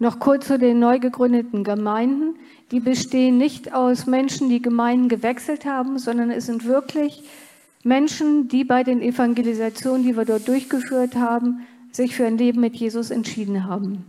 [0.00, 2.34] Noch kurz zu den neu gegründeten Gemeinden.
[2.72, 7.22] Die bestehen nicht aus Menschen, die Gemeinden gewechselt haben, sondern es sind wirklich
[7.84, 12.74] Menschen, die bei den Evangelisationen, die wir dort durchgeführt haben, sich für ein Leben mit
[12.74, 14.04] Jesus entschieden haben.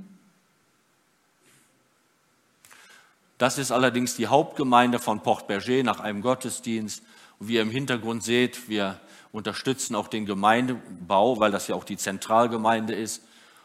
[3.38, 7.04] Das ist allerdings die Hauptgemeinde von Port Berger nach einem Gottesdienst.
[7.38, 9.00] Und wie ihr im Hintergrund seht, wir
[9.34, 13.22] unterstützen auch den Gemeindebau, weil das ja auch die Zentralgemeinde ist.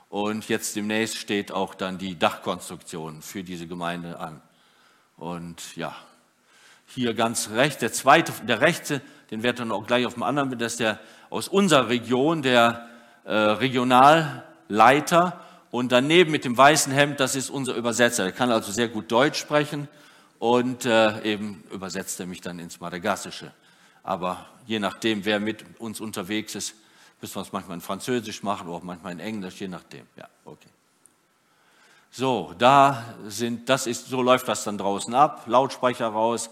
[0.09, 4.40] Und jetzt demnächst steht auch dann die Dachkonstruktion für diese Gemeinde an.
[5.18, 5.94] Und ja,
[6.87, 10.59] hier ganz rechts, der zweite, der rechte, den wird dann auch gleich auf dem anderen,
[10.59, 12.88] das ist der aus unserer Region, der
[13.24, 15.38] äh, Regionalleiter.
[15.70, 18.24] Und daneben mit dem weißen Hemd, das ist unser Übersetzer.
[18.24, 19.87] Der kann also sehr gut Deutsch sprechen
[20.38, 23.52] und äh, eben übersetzt er mich dann ins Madagassische.
[24.09, 26.75] Aber je nachdem, wer mit uns unterwegs ist,
[27.21, 30.07] müssen wir es manchmal in Französisch machen oder auch manchmal in Englisch, je nachdem.
[30.16, 30.71] Ja, okay.
[32.11, 36.49] So, da sind, das ist, so läuft das dann draußen ab, Lautsprecher raus,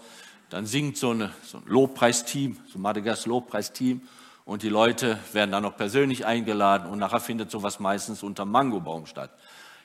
[0.51, 4.01] dann singt so, eine, so ein Lobpreisteam, so ein Madagas Lobpreisteam
[4.45, 9.07] und die Leute werden dann noch persönlich eingeladen und nachher findet sowas meistens unter Mangobaum
[9.07, 9.31] statt.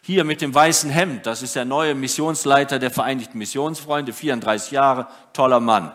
[0.02, 5.08] Hier mit dem weißen Hemd, das ist der neue Missionsleiter der Vereinigten Missionsfreunde, 34 Jahre,
[5.32, 5.92] toller Mann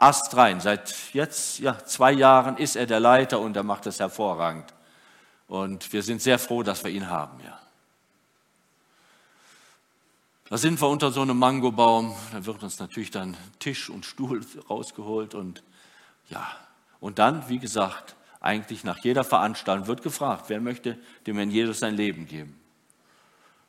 [0.00, 0.60] astrein.
[0.60, 4.72] Seit jetzt ja, zwei Jahren ist er der Leiter und er macht das hervorragend.
[5.46, 7.38] Und wir sind sehr froh, dass wir ihn haben.
[7.44, 7.58] Ja.
[10.48, 12.14] Da sind wir unter so einem Mangobaum.
[12.32, 15.34] Da wird uns natürlich dann Tisch und Stuhl rausgeholt.
[15.34, 15.62] Und
[16.28, 16.46] ja,
[16.98, 21.80] und dann, wie gesagt, eigentlich nach jeder Veranstaltung wird gefragt, wer möchte dem Herrn Jesus
[21.80, 22.58] sein Leben geben.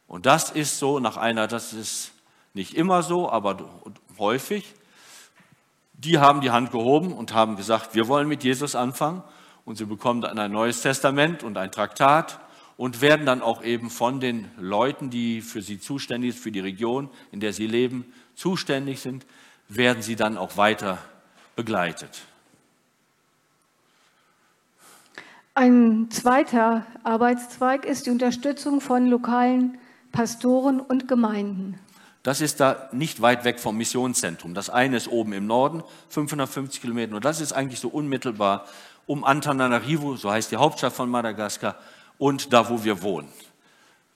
[0.08, 2.12] Und das ist so nach einer, das ist
[2.54, 3.70] nicht immer so, aber
[4.18, 4.74] häufig,
[6.04, 9.24] die haben die Hand gehoben und haben gesagt, wir wollen mit Jesus anfangen.
[9.64, 12.40] Und sie bekommen dann ein neues Testament und ein Traktat
[12.78, 16.60] und werden dann auch eben von den Leuten, die für sie zuständig sind, für die
[16.60, 19.26] Region, in der sie leben, zuständig sind,
[19.70, 20.98] werden sie dann auch weiter
[21.56, 22.24] begleitet.
[25.54, 29.78] Ein zweiter Arbeitszweig ist die Unterstützung von lokalen
[30.12, 31.78] Pastoren und Gemeinden.
[32.24, 34.54] Das ist da nicht weit weg vom Missionszentrum.
[34.54, 38.66] Das eine ist oben im Norden, 550 Kilometer, und das ist eigentlich so unmittelbar
[39.08, 41.76] um Antananarivo, so heißt die Hauptstadt von Madagaskar,
[42.18, 43.28] und da, wo wir wohnen.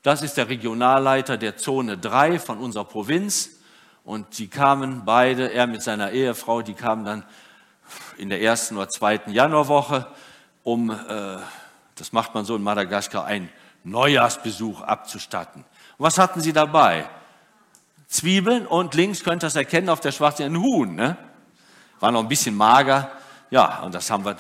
[0.04, 3.50] Das ist der Regionalleiter der Zone 3 von unserer Provinz.
[4.04, 7.24] Und die kamen beide, er mit seiner Ehefrau, die kamen dann
[8.20, 10.06] in der ersten oder zweiten Januarwoche,
[10.64, 11.38] um, äh,
[11.96, 13.50] das macht man so in Madagaskar, einen
[13.84, 15.66] Neujahrsbesuch abzustatten.
[15.98, 17.10] Und was hatten sie dabei?
[18.08, 20.96] Zwiebeln und links könnt ihr das erkennen auf der schwarzen ein Huhn.
[20.96, 21.18] Ne?
[22.00, 23.12] War noch ein bisschen mager.
[23.50, 24.36] Ja, und das haben wir,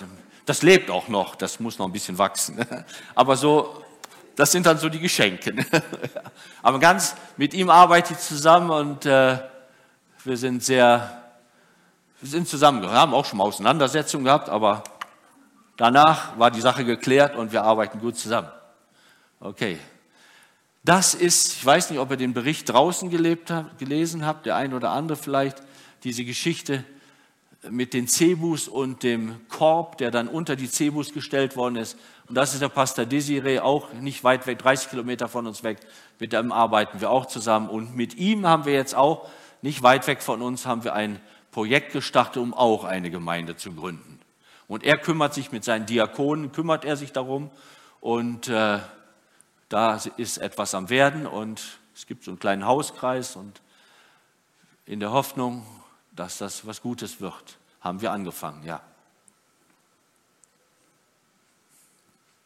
[0.45, 2.55] das lebt auch noch, das muss noch ein bisschen wachsen.
[2.57, 2.85] Ne?
[3.15, 3.83] Aber so,
[4.35, 5.53] das sind dann so die Geschenke.
[5.53, 5.65] Ne?
[6.61, 9.39] Aber ganz mit ihm arbeite ich zusammen und äh,
[10.23, 11.23] wir sind sehr,
[12.19, 14.83] wir sind zusammen, wir haben auch schon mal Auseinandersetzungen gehabt, aber
[15.77, 18.49] danach war die Sache geklärt und wir arbeiten gut zusammen.
[19.39, 19.77] Okay.
[20.85, 24.71] Das ist, ich weiß nicht, ob ihr den Bericht draußen gelebt gelesen habt, der ein
[24.71, 25.63] oder andere vielleicht,
[26.03, 26.83] diese Geschichte
[27.71, 31.97] mit den Cebus und dem Korb, der dann unter die Cebus gestellt worden ist.
[32.27, 35.79] Und das ist der Pastor Desiree, auch nicht weit weg, 30 Kilometer von uns weg.
[36.19, 37.67] Mit dem arbeiten wir auch zusammen.
[37.67, 39.27] Und mit ihm haben wir jetzt auch,
[39.63, 41.19] nicht weit weg von uns, haben wir ein
[41.49, 44.19] Projekt gestartet, um auch eine Gemeinde zu gründen.
[44.67, 47.49] Und er kümmert sich mit seinen Diakonen, kümmert er sich darum.
[48.01, 48.77] Und äh,
[49.69, 53.61] da ist etwas am Werden und es gibt so einen kleinen Hauskreis und
[54.85, 55.65] in der Hoffnung,
[56.11, 58.81] dass das was Gutes wird, haben wir angefangen, ja.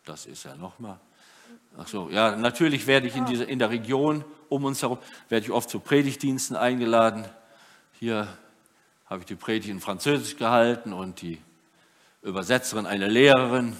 [0.05, 0.99] Das ist ja nochmal.
[1.77, 4.97] Ach so, ja, natürlich werde ich in, diese, in der Region um uns herum,
[5.29, 7.25] werde ich oft zu Predigtdiensten eingeladen.
[7.99, 8.27] Hier
[9.05, 11.39] habe ich die Predigt in Französisch gehalten und die
[12.21, 13.77] Übersetzerin, eine Lehrerin,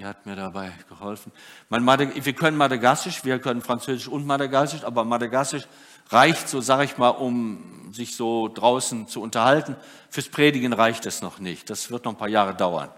[0.00, 1.30] die hat mir dabei geholfen.
[1.68, 5.64] wir können Madagassisch, wir können Französisch und Madagassisch, aber Madagassisch
[6.08, 9.76] reicht so, sage ich mal, um sich so draußen zu unterhalten.
[10.08, 11.68] Fürs Predigen reicht es noch nicht.
[11.68, 12.88] Das wird noch ein paar Jahre dauern.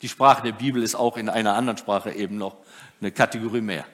[0.00, 2.56] Die Sprache der Bibel ist auch in einer anderen Sprache eben noch
[3.02, 3.84] eine Kategorie mehr.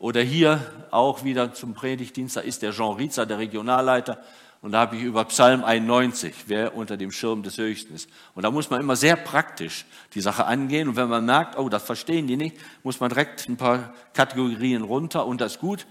[0.00, 4.18] Oder hier auch wieder zum Predigtdienst, da ist der Jean Ritzer, der Regionalleiter,
[4.64, 8.08] und da habe ich über Psalm 91, wer unter dem Schirm des Höchsten ist.
[8.34, 9.84] Und da muss man immer sehr praktisch
[10.14, 10.88] die Sache angehen.
[10.88, 14.80] Und wenn man merkt, oh, das verstehen die nicht, muss man direkt ein paar Kategorien
[14.80, 15.26] runter.
[15.26, 15.86] Und das ist gut,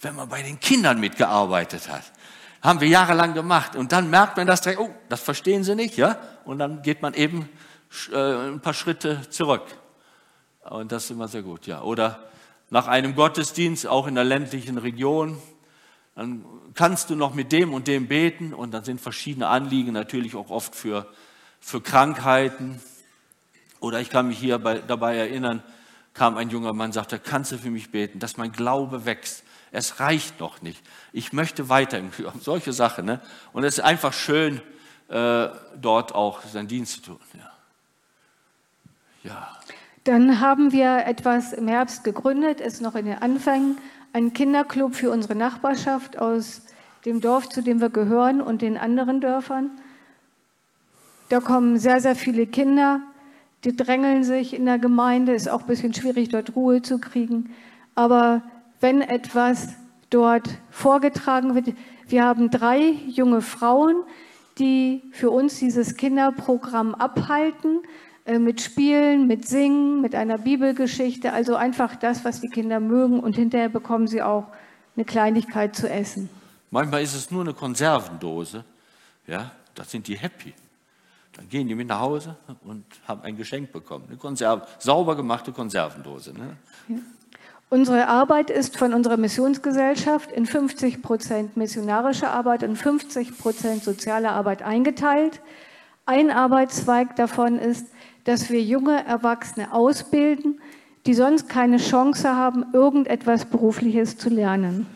[0.00, 2.04] wenn man bei den Kindern mitgearbeitet hat.
[2.62, 3.76] Haben wir jahrelang gemacht.
[3.76, 6.16] Und dann merkt man das direkt, oh, das verstehen sie nicht, ja?
[6.46, 7.46] Und dann geht man eben
[8.10, 9.66] äh, ein paar Schritte zurück.
[10.62, 11.82] Und das ist immer sehr gut, ja.
[11.82, 12.30] Oder
[12.70, 15.42] nach einem Gottesdienst, auch in der ländlichen Region,
[16.14, 16.44] dann
[16.74, 20.50] kannst du noch mit dem und dem beten und dann sind verschiedene Anliegen natürlich auch
[20.50, 21.06] oft für,
[21.60, 22.80] für Krankheiten.
[23.80, 25.62] Oder ich kann mich hier bei, dabei erinnern,
[26.14, 29.42] kam ein junger Mann, sagte, kannst du für mich beten, dass mein Glaube wächst.
[29.72, 30.80] Es reicht noch nicht.
[31.12, 32.40] Ich möchte weiter im Glauben.
[32.42, 33.06] Solche Sachen.
[33.06, 33.20] Ne?
[33.52, 34.62] Und es ist einfach schön,
[35.08, 35.48] äh,
[35.80, 37.20] dort auch seinen Dienst zu tun.
[37.34, 37.50] Ja.
[39.24, 39.48] ja.
[40.04, 43.78] Dann haben wir etwas im Herbst gegründet, ist noch in den Anfängen
[44.14, 46.62] ein Kinderclub für unsere Nachbarschaft aus
[47.04, 49.72] dem Dorf, zu dem wir gehören und den anderen Dörfern.
[51.30, 53.00] Da kommen sehr, sehr viele Kinder,
[53.64, 57.50] die drängeln sich in der Gemeinde, ist auch ein bisschen schwierig, dort Ruhe zu kriegen.
[57.96, 58.42] Aber
[58.80, 59.70] wenn etwas
[60.10, 61.74] dort vorgetragen wird,
[62.06, 63.96] wir haben drei junge Frauen,
[64.58, 67.80] die für uns dieses Kinderprogramm abhalten
[68.26, 73.36] mit Spielen, mit Singen, mit einer Bibelgeschichte, also einfach das, was die Kinder mögen und
[73.36, 74.46] hinterher bekommen sie auch
[74.96, 76.30] eine Kleinigkeit zu essen.
[76.70, 78.64] Manchmal ist es nur eine Konservendose,
[79.26, 80.54] ja, da sind die happy.
[81.36, 85.52] Dann gehen die mit nach Hause und haben ein Geschenk bekommen, eine Konserve, sauber gemachte
[85.52, 86.32] Konservendose.
[86.32, 86.56] Ne?
[86.88, 86.96] Ja.
[87.70, 94.30] Unsere Arbeit ist von unserer Missionsgesellschaft in 50 Prozent missionarische Arbeit und 50 Prozent soziale
[94.30, 95.40] Arbeit eingeteilt.
[96.06, 97.86] Ein Arbeitszweig davon ist,
[98.24, 100.60] dass wir junge Erwachsene ausbilden,
[101.06, 104.86] die sonst keine Chance haben, irgendetwas Berufliches zu lernen.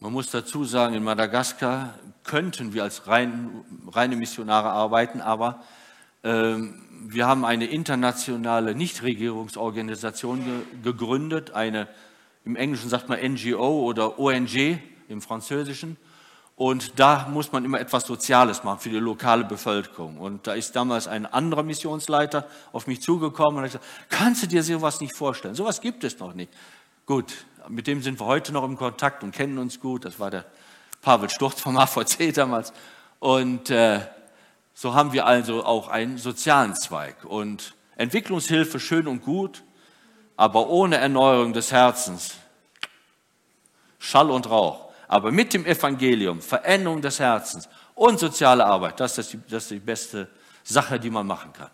[0.00, 3.50] Man muss dazu sagen, in Madagaskar könnten wir als rein,
[3.88, 5.62] reine Missionare arbeiten, aber
[6.22, 6.54] äh,
[7.08, 11.88] wir haben eine internationale Nichtregierungsorganisation ge gegründet, eine
[12.44, 14.78] im Englischen sagt man NGO oder ONG
[15.08, 15.96] im Französischen.
[16.56, 20.16] Und da muss man immer etwas Soziales machen für die lokale Bevölkerung.
[20.16, 24.46] Und da ist damals ein anderer Missionsleiter auf mich zugekommen und hat gesagt, kannst du
[24.46, 25.54] dir sowas nicht vorstellen?
[25.54, 26.50] Sowas gibt es noch nicht.
[27.04, 27.34] Gut,
[27.68, 30.06] mit dem sind wir heute noch im Kontakt und kennen uns gut.
[30.06, 30.46] Das war der
[31.02, 32.72] Pavel Sturz vom AVC damals.
[33.18, 34.00] Und äh,
[34.72, 37.26] so haben wir also auch einen sozialen Zweig.
[37.26, 39.62] Und Entwicklungshilfe schön und gut,
[40.38, 42.34] aber ohne Erneuerung des Herzens,
[43.98, 49.32] Schall und Rauch aber mit dem Evangelium, Veränderung des Herzens und soziale Arbeit, das ist
[49.32, 50.28] die, das ist die beste
[50.64, 51.70] Sache, die man machen kann.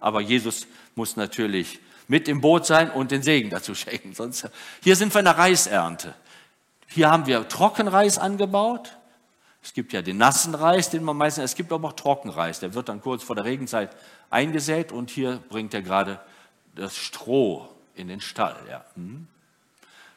[0.00, 4.14] Aber Jesus muss natürlich mit im Boot sein und den Segen dazu schenken.
[4.14, 4.48] Sonst,
[4.82, 6.14] hier sind wir in der Reisernte.
[6.88, 8.96] Hier haben wir Trockenreis angebaut.
[9.62, 12.60] Es gibt ja den nassen Reis, den man meistens, es gibt aber auch Trockenreis.
[12.60, 13.96] Der wird dann kurz vor der Regenzeit
[14.28, 16.20] eingesät und hier bringt er gerade
[16.74, 18.56] das Stroh in den Stall.
[18.68, 18.84] Ja.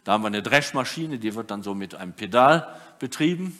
[0.06, 3.58] Da haben wir eine Dreschmaschine, die wird dann so mit einem Pedal betrieben.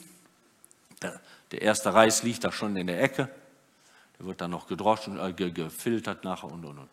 [1.50, 3.28] Der erste Reis liegt da schon in der Ecke.
[4.18, 6.88] Der wird dann noch gedroschen, äh, gefiltert nachher und und und.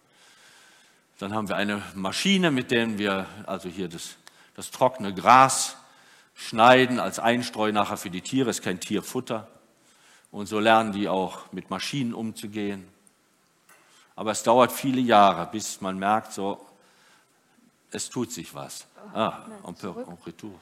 [1.20, 4.16] Dann haben wir eine Maschine, mit der wir also hier das,
[4.56, 5.78] das trockene Gras
[6.34, 8.49] schneiden als Einstreu nachher für die Tiere.
[8.49, 9.47] Es ist kein Tierfutter.
[10.32, 12.88] Und so lernen die auch mit Maschinen umzugehen.
[14.16, 16.66] Aber es dauert viele Jahre, bis man merkt, so,
[17.94, 18.86] es tut sich was.
[19.14, 20.60] Ah, en, peu, en retour.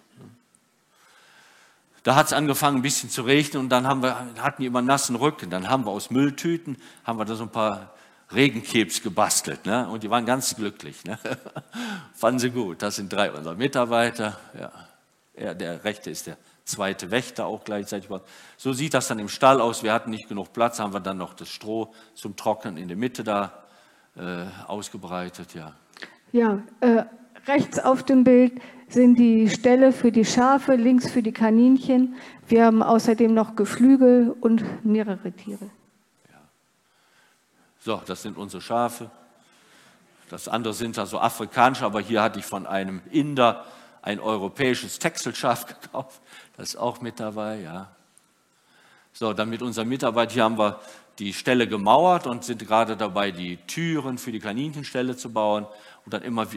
[2.03, 4.81] Da hat es angefangen, ein bisschen zu regnen und dann haben wir, hatten die immer
[4.81, 5.49] nassen Rücken.
[5.51, 7.93] Dann haben wir aus Mülltüten, haben wir da so ein paar
[8.31, 9.65] Regenkebs gebastelt.
[9.65, 9.87] Ne?
[9.87, 11.03] Und die waren ganz glücklich.
[11.05, 11.19] Ne?
[12.13, 12.81] Fanden sie gut.
[12.81, 14.39] Das sind drei unserer Mitarbeiter.
[14.59, 14.71] Ja.
[15.33, 18.09] Er, der rechte ist der zweite Wächter auch gleichzeitig.
[18.57, 19.83] So sieht das dann im Stall aus.
[19.83, 22.97] Wir hatten nicht genug Platz, haben wir dann noch das Stroh zum Trocknen in der
[22.97, 23.63] Mitte da
[24.15, 25.53] äh, ausgebreitet.
[25.53, 25.73] Ja,
[26.31, 27.05] ja äh,
[27.47, 32.15] rechts auf dem Bild sind die Ställe für die Schafe, links für die Kaninchen.
[32.47, 35.69] Wir haben außerdem noch Geflügel und mehrere Tiere.
[36.29, 36.39] Ja.
[37.79, 39.09] So, das sind unsere Schafe.
[40.29, 43.65] Das andere sind da so afrikanische, aber hier hatte ich von einem Inder
[44.01, 46.21] ein europäisches Texelschaf gekauft.
[46.57, 47.89] Das ist auch mit dabei, ja.
[49.13, 50.79] So, dann mit unserer Mitarbeit hier haben wir
[51.19, 55.67] die Stelle gemauert und sind gerade dabei, die Türen für die Kaninchenstelle zu bauen
[56.05, 56.47] und dann immer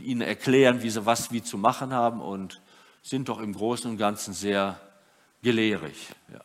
[0.00, 2.60] ihnen erklären, wie sie was wie zu machen haben und
[3.02, 4.80] sind doch im Großen und Ganzen sehr
[5.42, 6.08] gelehrig.
[6.32, 6.40] Ja.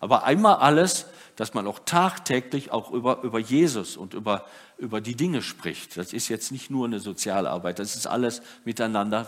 [0.00, 1.06] Aber einmal alles,
[1.36, 4.44] dass man auch tagtäglich auch über, über Jesus und über,
[4.78, 5.96] über die Dinge spricht.
[5.96, 9.26] Das ist jetzt nicht nur eine Sozialarbeit, das ist alles miteinander.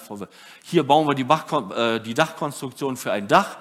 [0.64, 3.58] Hier bauen wir die, Bach, äh, die Dachkonstruktion für ein Dach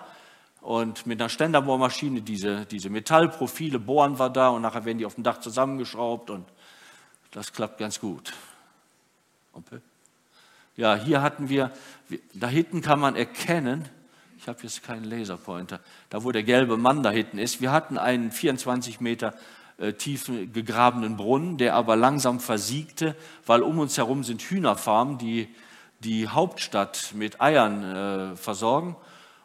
[0.62, 5.16] und mit einer Ständerbohrmaschine diese, diese Metallprofile bohren wir da und nachher werden die auf
[5.16, 6.46] dem Dach zusammengeschraubt und
[7.32, 8.34] das klappt ganz gut.
[9.58, 9.80] Okay.
[10.76, 11.72] Ja, hier hatten wir,
[12.34, 13.86] da hinten kann man erkennen,
[14.38, 15.80] ich habe jetzt keinen Laserpointer,
[16.12, 19.34] da wo der gelbe Mann da hinten ist, wir hatten einen 24 Meter
[19.80, 23.16] äh, tiefen gegrabenen Brunnen, der aber langsam versiegte,
[23.48, 25.48] weil um uns herum sind Hühnerfarmen, die
[26.02, 28.96] die Hauptstadt mit Eiern äh, versorgen.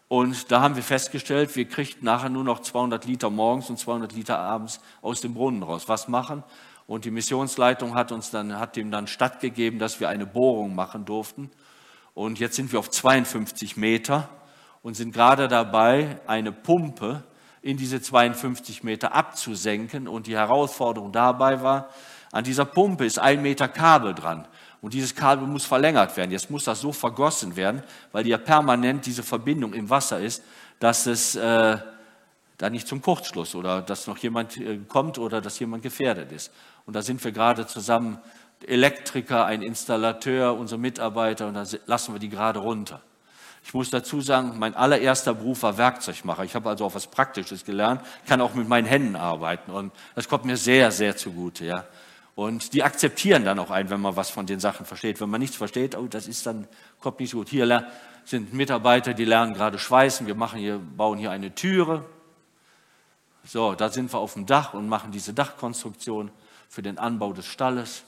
[0.09, 4.13] Und da haben wir festgestellt, wir kriegten nachher nur noch 200 Liter morgens und 200
[4.13, 5.85] Liter abends aus dem Brunnen raus.
[5.89, 6.43] Was machen?
[6.93, 11.07] Und die Missionsleitung hat uns dann, hat dem dann stattgegeben, dass wir eine Bohrung machen
[11.07, 11.51] durften.
[12.13, 14.29] Und jetzt sind wir auf 52 Meter
[14.83, 17.23] und sind gerade dabei, eine Pumpe
[17.63, 20.07] in diese 52 Meter abzusenken.
[20.07, 21.89] Und die Herausforderung dabei war,
[22.31, 24.47] an dieser Pumpe ist ein Meter Kabel dran.
[24.83, 26.31] Und dieses Kabel muss verlängert werden.
[26.31, 27.83] Jetzt muss das so vergossen werden,
[28.13, 30.45] weil ja permanent diese Verbindung im Wasser ist,
[30.79, 31.79] dass es äh,
[32.63, 36.53] da nicht zum Kurzschluss oder dass noch jemand äh, kommt oder dass jemand gefährdet ist.
[36.87, 38.19] Und da sind wir gerade zusammen,
[38.65, 43.03] Elektriker, ein Installateur, unsere Mitarbeiter, und da lassen wir die gerade runter.
[43.65, 46.45] Ich muss dazu sagen, mein allererster Beruf war Werkzeugmacher.
[46.45, 50.29] Ich habe also auch was Praktisches gelernt, kann auch mit meinen Händen arbeiten und das
[50.29, 51.65] kommt mir sehr, sehr zugute.
[51.65, 51.85] Ja.
[52.37, 55.21] Und die akzeptieren dann auch ein, wenn man was von den Sachen versteht.
[55.21, 56.69] Wenn man nichts versteht, oh, das ist dann,
[57.01, 57.49] kommt nicht so gut.
[57.49, 57.89] Hier
[58.25, 60.29] sind Mitarbeiter, die lernen gerade schweißen.
[60.29, 62.05] Wir machen hier, bauen hier eine Türe.
[63.45, 66.31] So, da sind wir auf dem Dach und machen diese Dachkonstruktion
[66.69, 68.05] für den Anbau des Stalles.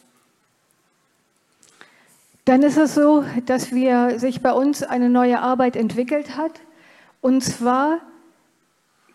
[2.45, 6.61] Dann ist es so, dass wir, sich bei uns eine neue Arbeit entwickelt hat.
[7.20, 8.01] Und zwar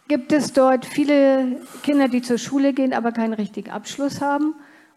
[0.08, 4.56] gibt es dort viele Kinder, die zur Schule gehen, aber keinen richtigen Abschluss haben.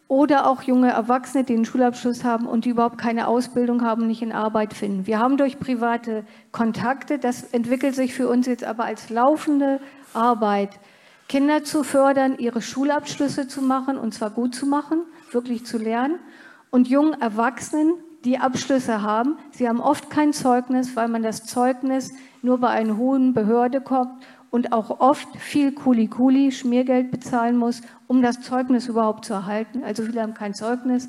[0.09, 4.23] Oder auch junge Erwachsene, die einen Schulabschluss haben und die überhaupt keine Ausbildung haben, nicht
[4.23, 5.07] in Arbeit finden.
[5.07, 9.81] Wir haben durch private Kontakte, das entwickelt sich für uns jetzt aber als laufende
[10.13, 10.79] Arbeit,
[11.29, 16.19] Kinder zu fördern, ihre Schulabschlüsse zu machen und zwar gut zu machen, wirklich zu lernen
[16.71, 17.95] und jungen Erwachsenen
[18.25, 19.37] die Abschlüsse haben.
[19.51, 22.13] Sie haben oft kein Zeugnis, weil man das Zeugnis
[22.43, 28.23] nur bei einer hohen Behörde kommt und auch oft viel Kuli-Kuli, Schmiergeld bezahlen muss, um
[28.23, 29.83] das Zeugnis überhaupt zu erhalten.
[29.83, 31.09] Also viele haben kein Zeugnis.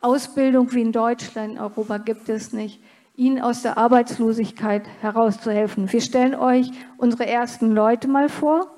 [0.00, 2.82] Ausbildung wie in Deutschland, in Europa gibt es nicht,
[3.16, 5.92] ihnen aus der Arbeitslosigkeit herauszuhelfen.
[5.92, 8.70] Wir stellen euch unsere ersten Leute mal vor.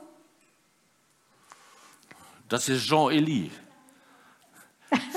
[2.53, 3.48] Das ist Jean-Elie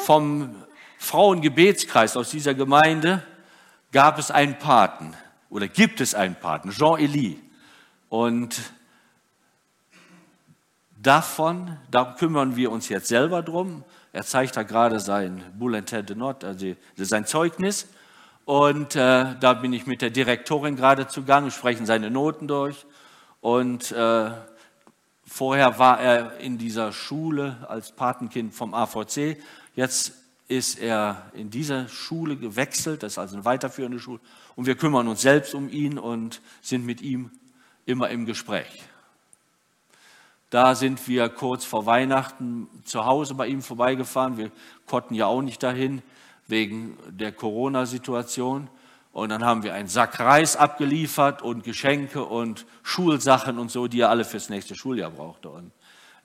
[0.05, 0.55] vom
[0.99, 3.23] Frauengebetskreis aus dieser Gemeinde
[3.91, 5.13] gab es einen Paten
[5.49, 7.36] oder gibt es einen Paten, Jean-Elie.
[8.07, 8.55] Und
[10.95, 13.83] davon, da kümmern wir uns jetzt selber drum.
[14.13, 17.89] Er zeigt da gerade sein Bulletin de Note, also sein Zeugnis.
[18.45, 22.86] Und äh, da bin ich mit der Direktorin gerade zugange, sprechen seine Noten durch.
[23.41, 24.31] Und äh,
[25.26, 29.38] vorher war er in dieser Schule als Patenkind vom AVC.
[29.76, 30.13] Jetzt
[30.47, 34.19] ist er in dieser Schule gewechselt, das ist also eine weiterführende Schule,
[34.55, 37.32] und wir kümmern uns selbst um ihn und sind mit ihm
[37.86, 38.84] immer im Gespräch.
[40.49, 44.38] Da sind wir kurz vor Weihnachten zu Hause bei ihm vorbeigefahren.
[44.38, 44.51] Wir
[44.86, 46.01] konnten ja auch nicht dahin
[46.47, 48.69] wegen der Corona-Situation.
[49.16, 54.01] Und dann haben wir einen Sack Reis abgeliefert und Geschenke und Schulsachen und so, die
[54.01, 55.49] er alle fürs nächste Schuljahr brauchte.
[55.49, 55.72] Und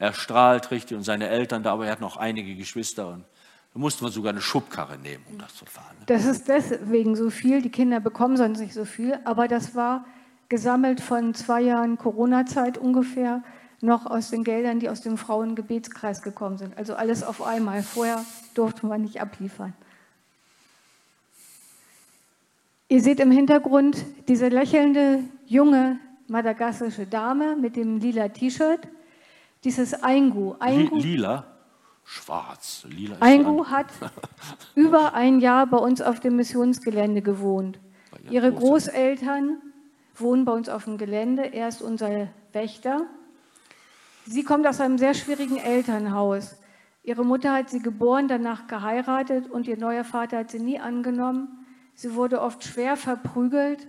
[0.00, 3.24] er strahlt richtig und seine Eltern da, aber er hat noch einige Geschwister und
[3.72, 5.98] da mussten wir sogar eine Schubkarre nehmen, um das zu fahren.
[6.00, 6.06] Ne?
[6.06, 7.62] Das ist deswegen so viel.
[7.62, 9.20] Die Kinder bekommen sonst nicht so viel.
[9.24, 10.04] Aber das war
[10.48, 13.44] gesammelt von zwei Jahren Corona-Zeit ungefähr,
[13.80, 16.76] noch aus den Geldern, die aus dem Frauengebetskreis gekommen sind.
[16.76, 17.84] Also alles auf einmal.
[17.84, 18.24] Vorher
[18.54, 19.74] durften wir nicht abliefern.
[22.92, 28.80] Ihr seht im Hintergrund diese lächelnde junge madagassische Dame mit dem lila T-Shirt.
[29.62, 30.56] Dieses Aingu.
[30.58, 30.96] Aingu.
[30.96, 31.44] Lila?
[32.02, 33.86] Schwarz, lila Eingo hat
[34.74, 37.78] über ein Jahr bei uns auf dem Missionsgelände gewohnt.
[38.28, 39.62] Ihre Großeltern
[40.16, 41.44] wohnen bei uns auf dem Gelände.
[41.44, 43.06] Er ist unser Wächter.
[44.26, 46.56] Sie kommt aus einem sehr schwierigen Elternhaus.
[47.04, 51.59] Ihre Mutter hat sie geboren, danach geheiratet und ihr neuer Vater hat sie nie angenommen.
[52.00, 53.86] Sie wurde oft schwer verprügelt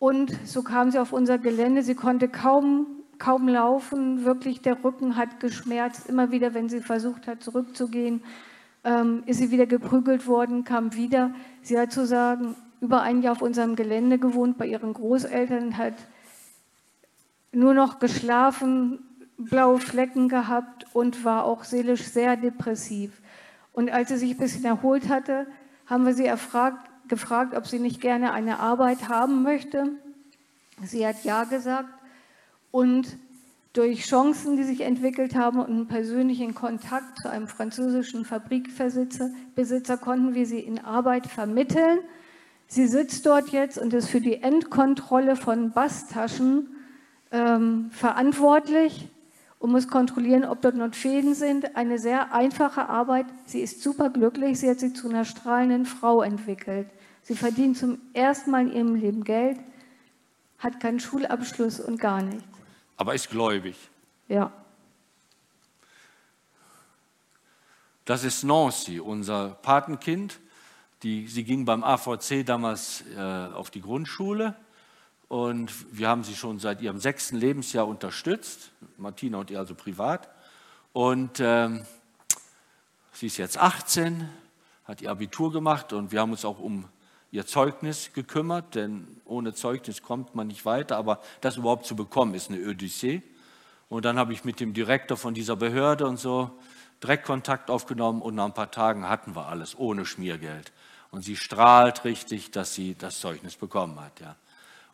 [0.00, 1.84] und so kam sie auf unser Gelände.
[1.84, 6.08] Sie konnte kaum, kaum laufen, wirklich der Rücken hat geschmerzt.
[6.08, 8.24] Immer wieder, wenn sie versucht hat, zurückzugehen,
[8.82, 11.32] ähm, ist sie wieder geprügelt worden, kam wieder.
[11.62, 15.94] Sie hat sozusagen über ein Jahr auf unserem Gelände gewohnt bei ihren Großeltern, hat
[17.52, 18.98] nur noch geschlafen,
[19.36, 23.22] blaue Flecken gehabt und war auch seelisch sehr depressiv.
[23.72, 25.46] Und als sie sich ein bisschen erholt hatte,
[25.86, 29.92] haben wir sie erfragt, gefragt, ob sie nicht gerne eine Arbeit haben möchte.
[30.84, 31.88] Sie hat ja gesagt
[32.70, 33.16] und
[33.72, 39.96] durch Chancen, die sich entwickelt haben und einen persönlichen Kontakt zu einem französischen Fabrikbesitzer Besitzer,
[39.96, 42.00] konnten wir sie in Arbeit vermitteln.
[42.66, 46.68] Sie sitzt dort jetzt und ist für die Endkontrolle von Basstaschen
[47.30, 49.08] ähm, verantwortlich
[49.58, 51.76] und muss kontrollieren, ob dort noch Schäden sind.
[51.76, 53.26] Eine sehr einfache Arbeit.
[53.46, 54.60] Sie ist superglücklich.
[54.60, 56.88] Sie hat sich zu einer strahlenden Frau entwickelt.
[57.28, 59.58] Sie verdient zum ersten Mal in ihrem Leben Geld,
[60.60, 62.42] hat keinen Schulabschluss und gar nichts.
[62.96, 63.76] Aber ist gläubig.
[64.28, 64.50] Ja.
[68.06, 70.40] Das ist Nancy, unser Patenkind.
[71.02, 74.56] Die, sie ging beim AVC damals äh, auf die Grundschule
[75.28, 80.30] und wir haben sie schon seit ihrem sechsten Lebensjahr unterstützt, Martina und ihr also privat.
[80.94, 81.84] Und ähm,
[83.12, 84.26] sie ist jetzt 18,
[84.84, 86.88] hat ihr Abitur gemacht und wir haben uns auch um
[87.30, 90.96] ihr Zeugnis gekümmert, denn ohne Zeugnis kommt man nicht weiter.
[90.96, 93.22] Aber das überhaupt zu bekommen, ist eine Odyssee.
[93.88, 96.50] Und dann habe ich mit dem Direktor von dieser Behörde und so
[97.02, 100.72] direkt Kontakt aufgenommen und nach ein paar Tagen hatten wir alles ohne Schmiergeld.
[101.10, 104.20] Und sie strahlt richtig, dass sie das Zeugnis bekommen hat.
[104.20, 104.36] Ja.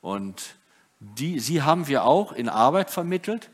[0.00, 0.54] Und
[1.00, 3.50] die, sie haben wir auch in Arbeit vermittelt.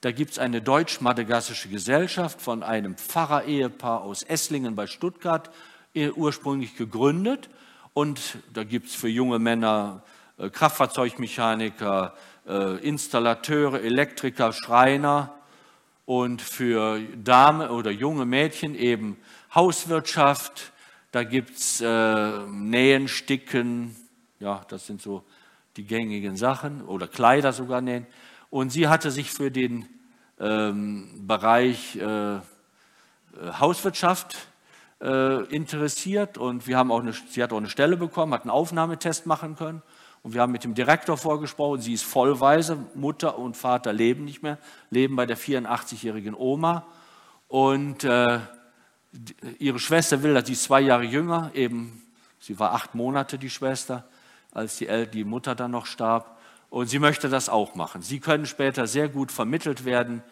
[0.00, 5.50] Da gibt es eine deutsch-madagassische Gesellschaft von einem Pfarrer-Ehepaar aus Esslingen bei Stuttgart
[5.94, 7.48] äh, ursprünglich gegründet.
[7.94, 10.02] Und da gibt es für junge Männer
[10.36, 12.12] äh, Kraftfahrzeugmechaniker,
[12.46, 15.32] äh, Installateure, Elektriker, Schreiner
[16.04, 19.16] und für Dame oder junge Mädchen eben
[19.54, 20.72] Hauswirtschaft.
[21.12, 23.94] Da gibt es äh, Nähen, Sticken,
[24.40, 25.22] ja, das sind so
[25.76, 28.08] die gängigen Sachen oder Kleider sogar nähen.
[28.50, 29.88] Und sie hatte sich für den
[30.40, 32.40] ähm, Bereich äh, äh,
[33.58, 34.36] Hauswirtschaft
[35.04, 38.50] äh, interessiert und wir haben auch eine, sie hat auch eine Stelle bekommen, hat einen
[38.50, 39.82] Aufnahmetest machen können
[40.22, 41.82] und wir haben mit dem Direktor vorgesprochen.
[41.82, 46.86] Sie ist vollweise, Mutter und Vater leben nicht mehr, leben bei der 84-jährigen Oma
[47.48, 48.38] und äh,
[49.58, 52.02] ihre Schwester will, sie ist zwei Jahre jünger, eben,
[52.40, 54.04] sie war acht Monate die Schwester
[54.52, 56.38] als die, El die Mutter dann noch starb.
[56.70, 58.02] Und sie möchte das auch machen.
[58.02, 60.22] Sie können später sehr gut vermittelt werden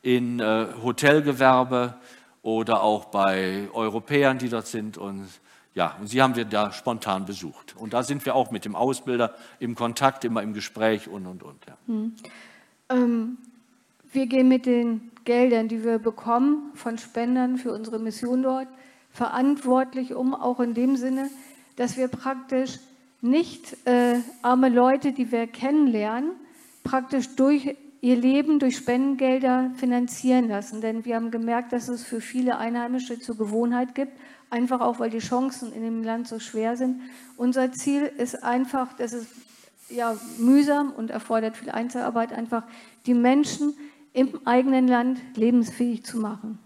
[0.00, 1.94] in äh, Hotelgewerbe
[2.42, 4.98] oder auch bei Europäern, die dort sind.
[4.98, 5.28] Und
[5.74, 7.76] ja, und sie haben wir da spontan besucht.
[7.76, 11.42] Und da sind wir auch mit dem Ausbilder im Kontakt, immer im Gespräch und, und,
[11.42, 11.66] und.
[11.66, 11.76] Ja.
[11.86, 12.14] Hm.
[12.88, 13.38] Ähm,
[14.12, 18.68] wir gehen mit den Geldern, die wir bekommen von Spendern für unsere Mission dort,
[19.12, 21.30] verantwortlich um, auch in dem Sinne,
[21.76, 22.78] dass wir praktisch
[23.20, 26.32] nicht äh, arme Leute, die wir kennenlernen,
[26.82, 30.80] praktisch durch ihr Leben durch Spendengelder finanzieren lassen.
[30.80, 34.12] Denn wir haben gemerkt, dass es für viele Einheimische zur Gewohnheit gibt,
[34.48, 37.02] einfach auch, weil die Chancen in dem Land so schwer sind.
[37.36, 39.28] Unser Ziel ist einfach, das ist
[39.90, 42.64] ja mühsam und erfordert viel Einzelarbeit, einfach
[43.06, 43.74] die Menschen
[44.12, 46.58] im eigenen Land lebensfähig zu machen.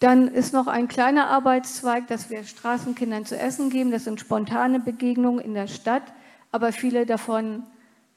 [0.00, 3.90] Dann ist noch ein kleiner Arbeitszweig, dass wir Straßenkindern zu essen geben.
[3.90, 6.02] Das sind spontane Begegnungen in der Stadt,
[6.50, 7.62] aber viele davon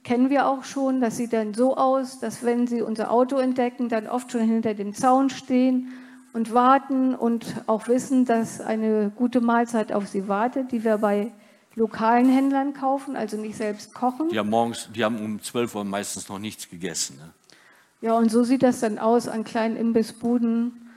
[0.07, 1.01] kennen wir auch schon.
[1.01, 4.73] Das sieht dann so aus, dass wenn sie unser Auto entdecken, dann oft schon hinter
[4.73, 5.91] dem Zaun stehen
[6.31, 11.33] und warten und auch wissen, dass eine gute Mahlzeit auf sie wartet, die wir bei
[11.75, 14.29] lokalen Händlern kaufen, also nicht selbst kochen.
[14.29, 17.17] Die haben morgens, die haben um 12 Uhr meistens noch nichts gegessen.
[17.17, 17.29] Ne?
[17.99, 20.89] Ja, und so sieht das dann aus an kleinen Imbissbuden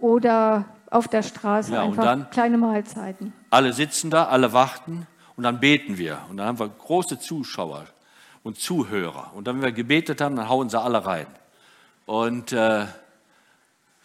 [0.00, 3.34] oder auf der Straße ja, einfach dann, kleine Mahlzeiten.
[3.50, 5.06] Alle sitzen da, alle warten
[5.36, 6.20] und dann beten wir.
[6.30, 7.84] Und dann haben wir große Zuschauer
[8.44, 9.32] und Zuhörer.
[9.34, 11.26] Und dann, wenn wir gebetet haben, dann hauen sie alle rein.
[12.06, 12.86] Und äh,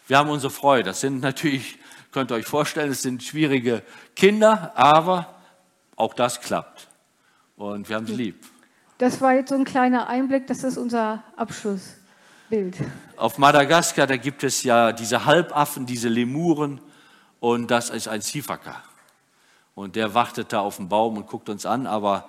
[0.08, 0.84] wir haben unsere Freude.
[0.84, 1.78] Das sind natürlich,
[2.10, 3.82] könnt ihr euch vorstellen, es sind schwierige
[4.16, 5.32] Kinder, aber
[5.94, 6.88] auch das klappt.
[7.56, 8.44] Und wir haben sie lieb.
[8.98, 11.94] Das war jetzt so ein kleiner Einblick, das ist unser Abschluss.
[12.48, 12.76] Bild.
[13.16, 16.80] Auf Madagaskar, da gibt es ja diese Halbaffen, diese Lemuren
[17.38, 18.82] und das ist ein Sifaka.
[19.76, 22.28] Und der wartet da auf dem Baum und guckt uns an, aber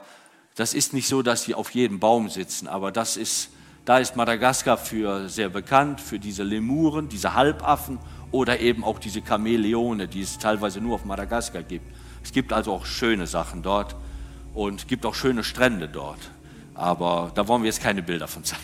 [0.55, 3.49] das ist nicht so, dass sie auf jedem Baum sitzen, aber das ist,
[3.85, 7.99] da ist Madagaskar für sehr bekannt, für diese Lemuren, diese Halbaffen
[8.31, 11.85] oder eben auch diese Chamäleone, die es teilweise nur auf Madagaskar gibt.
[12.23, 13.95] Es gibt also auch schöne Sachen dort
[14.53, 16.31] und es gibt auch schöne Strände dort.
[16.73, 18.63] Aber da wollen wir jetzt keine Bilder von zeigen.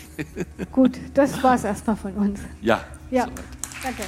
[0.72, 2.40] Gut, das war es erstmal von uns.
[2.60, 2.84] Ja.
[3.10, 3.26] Ja,
[3.82, 4.04] danke.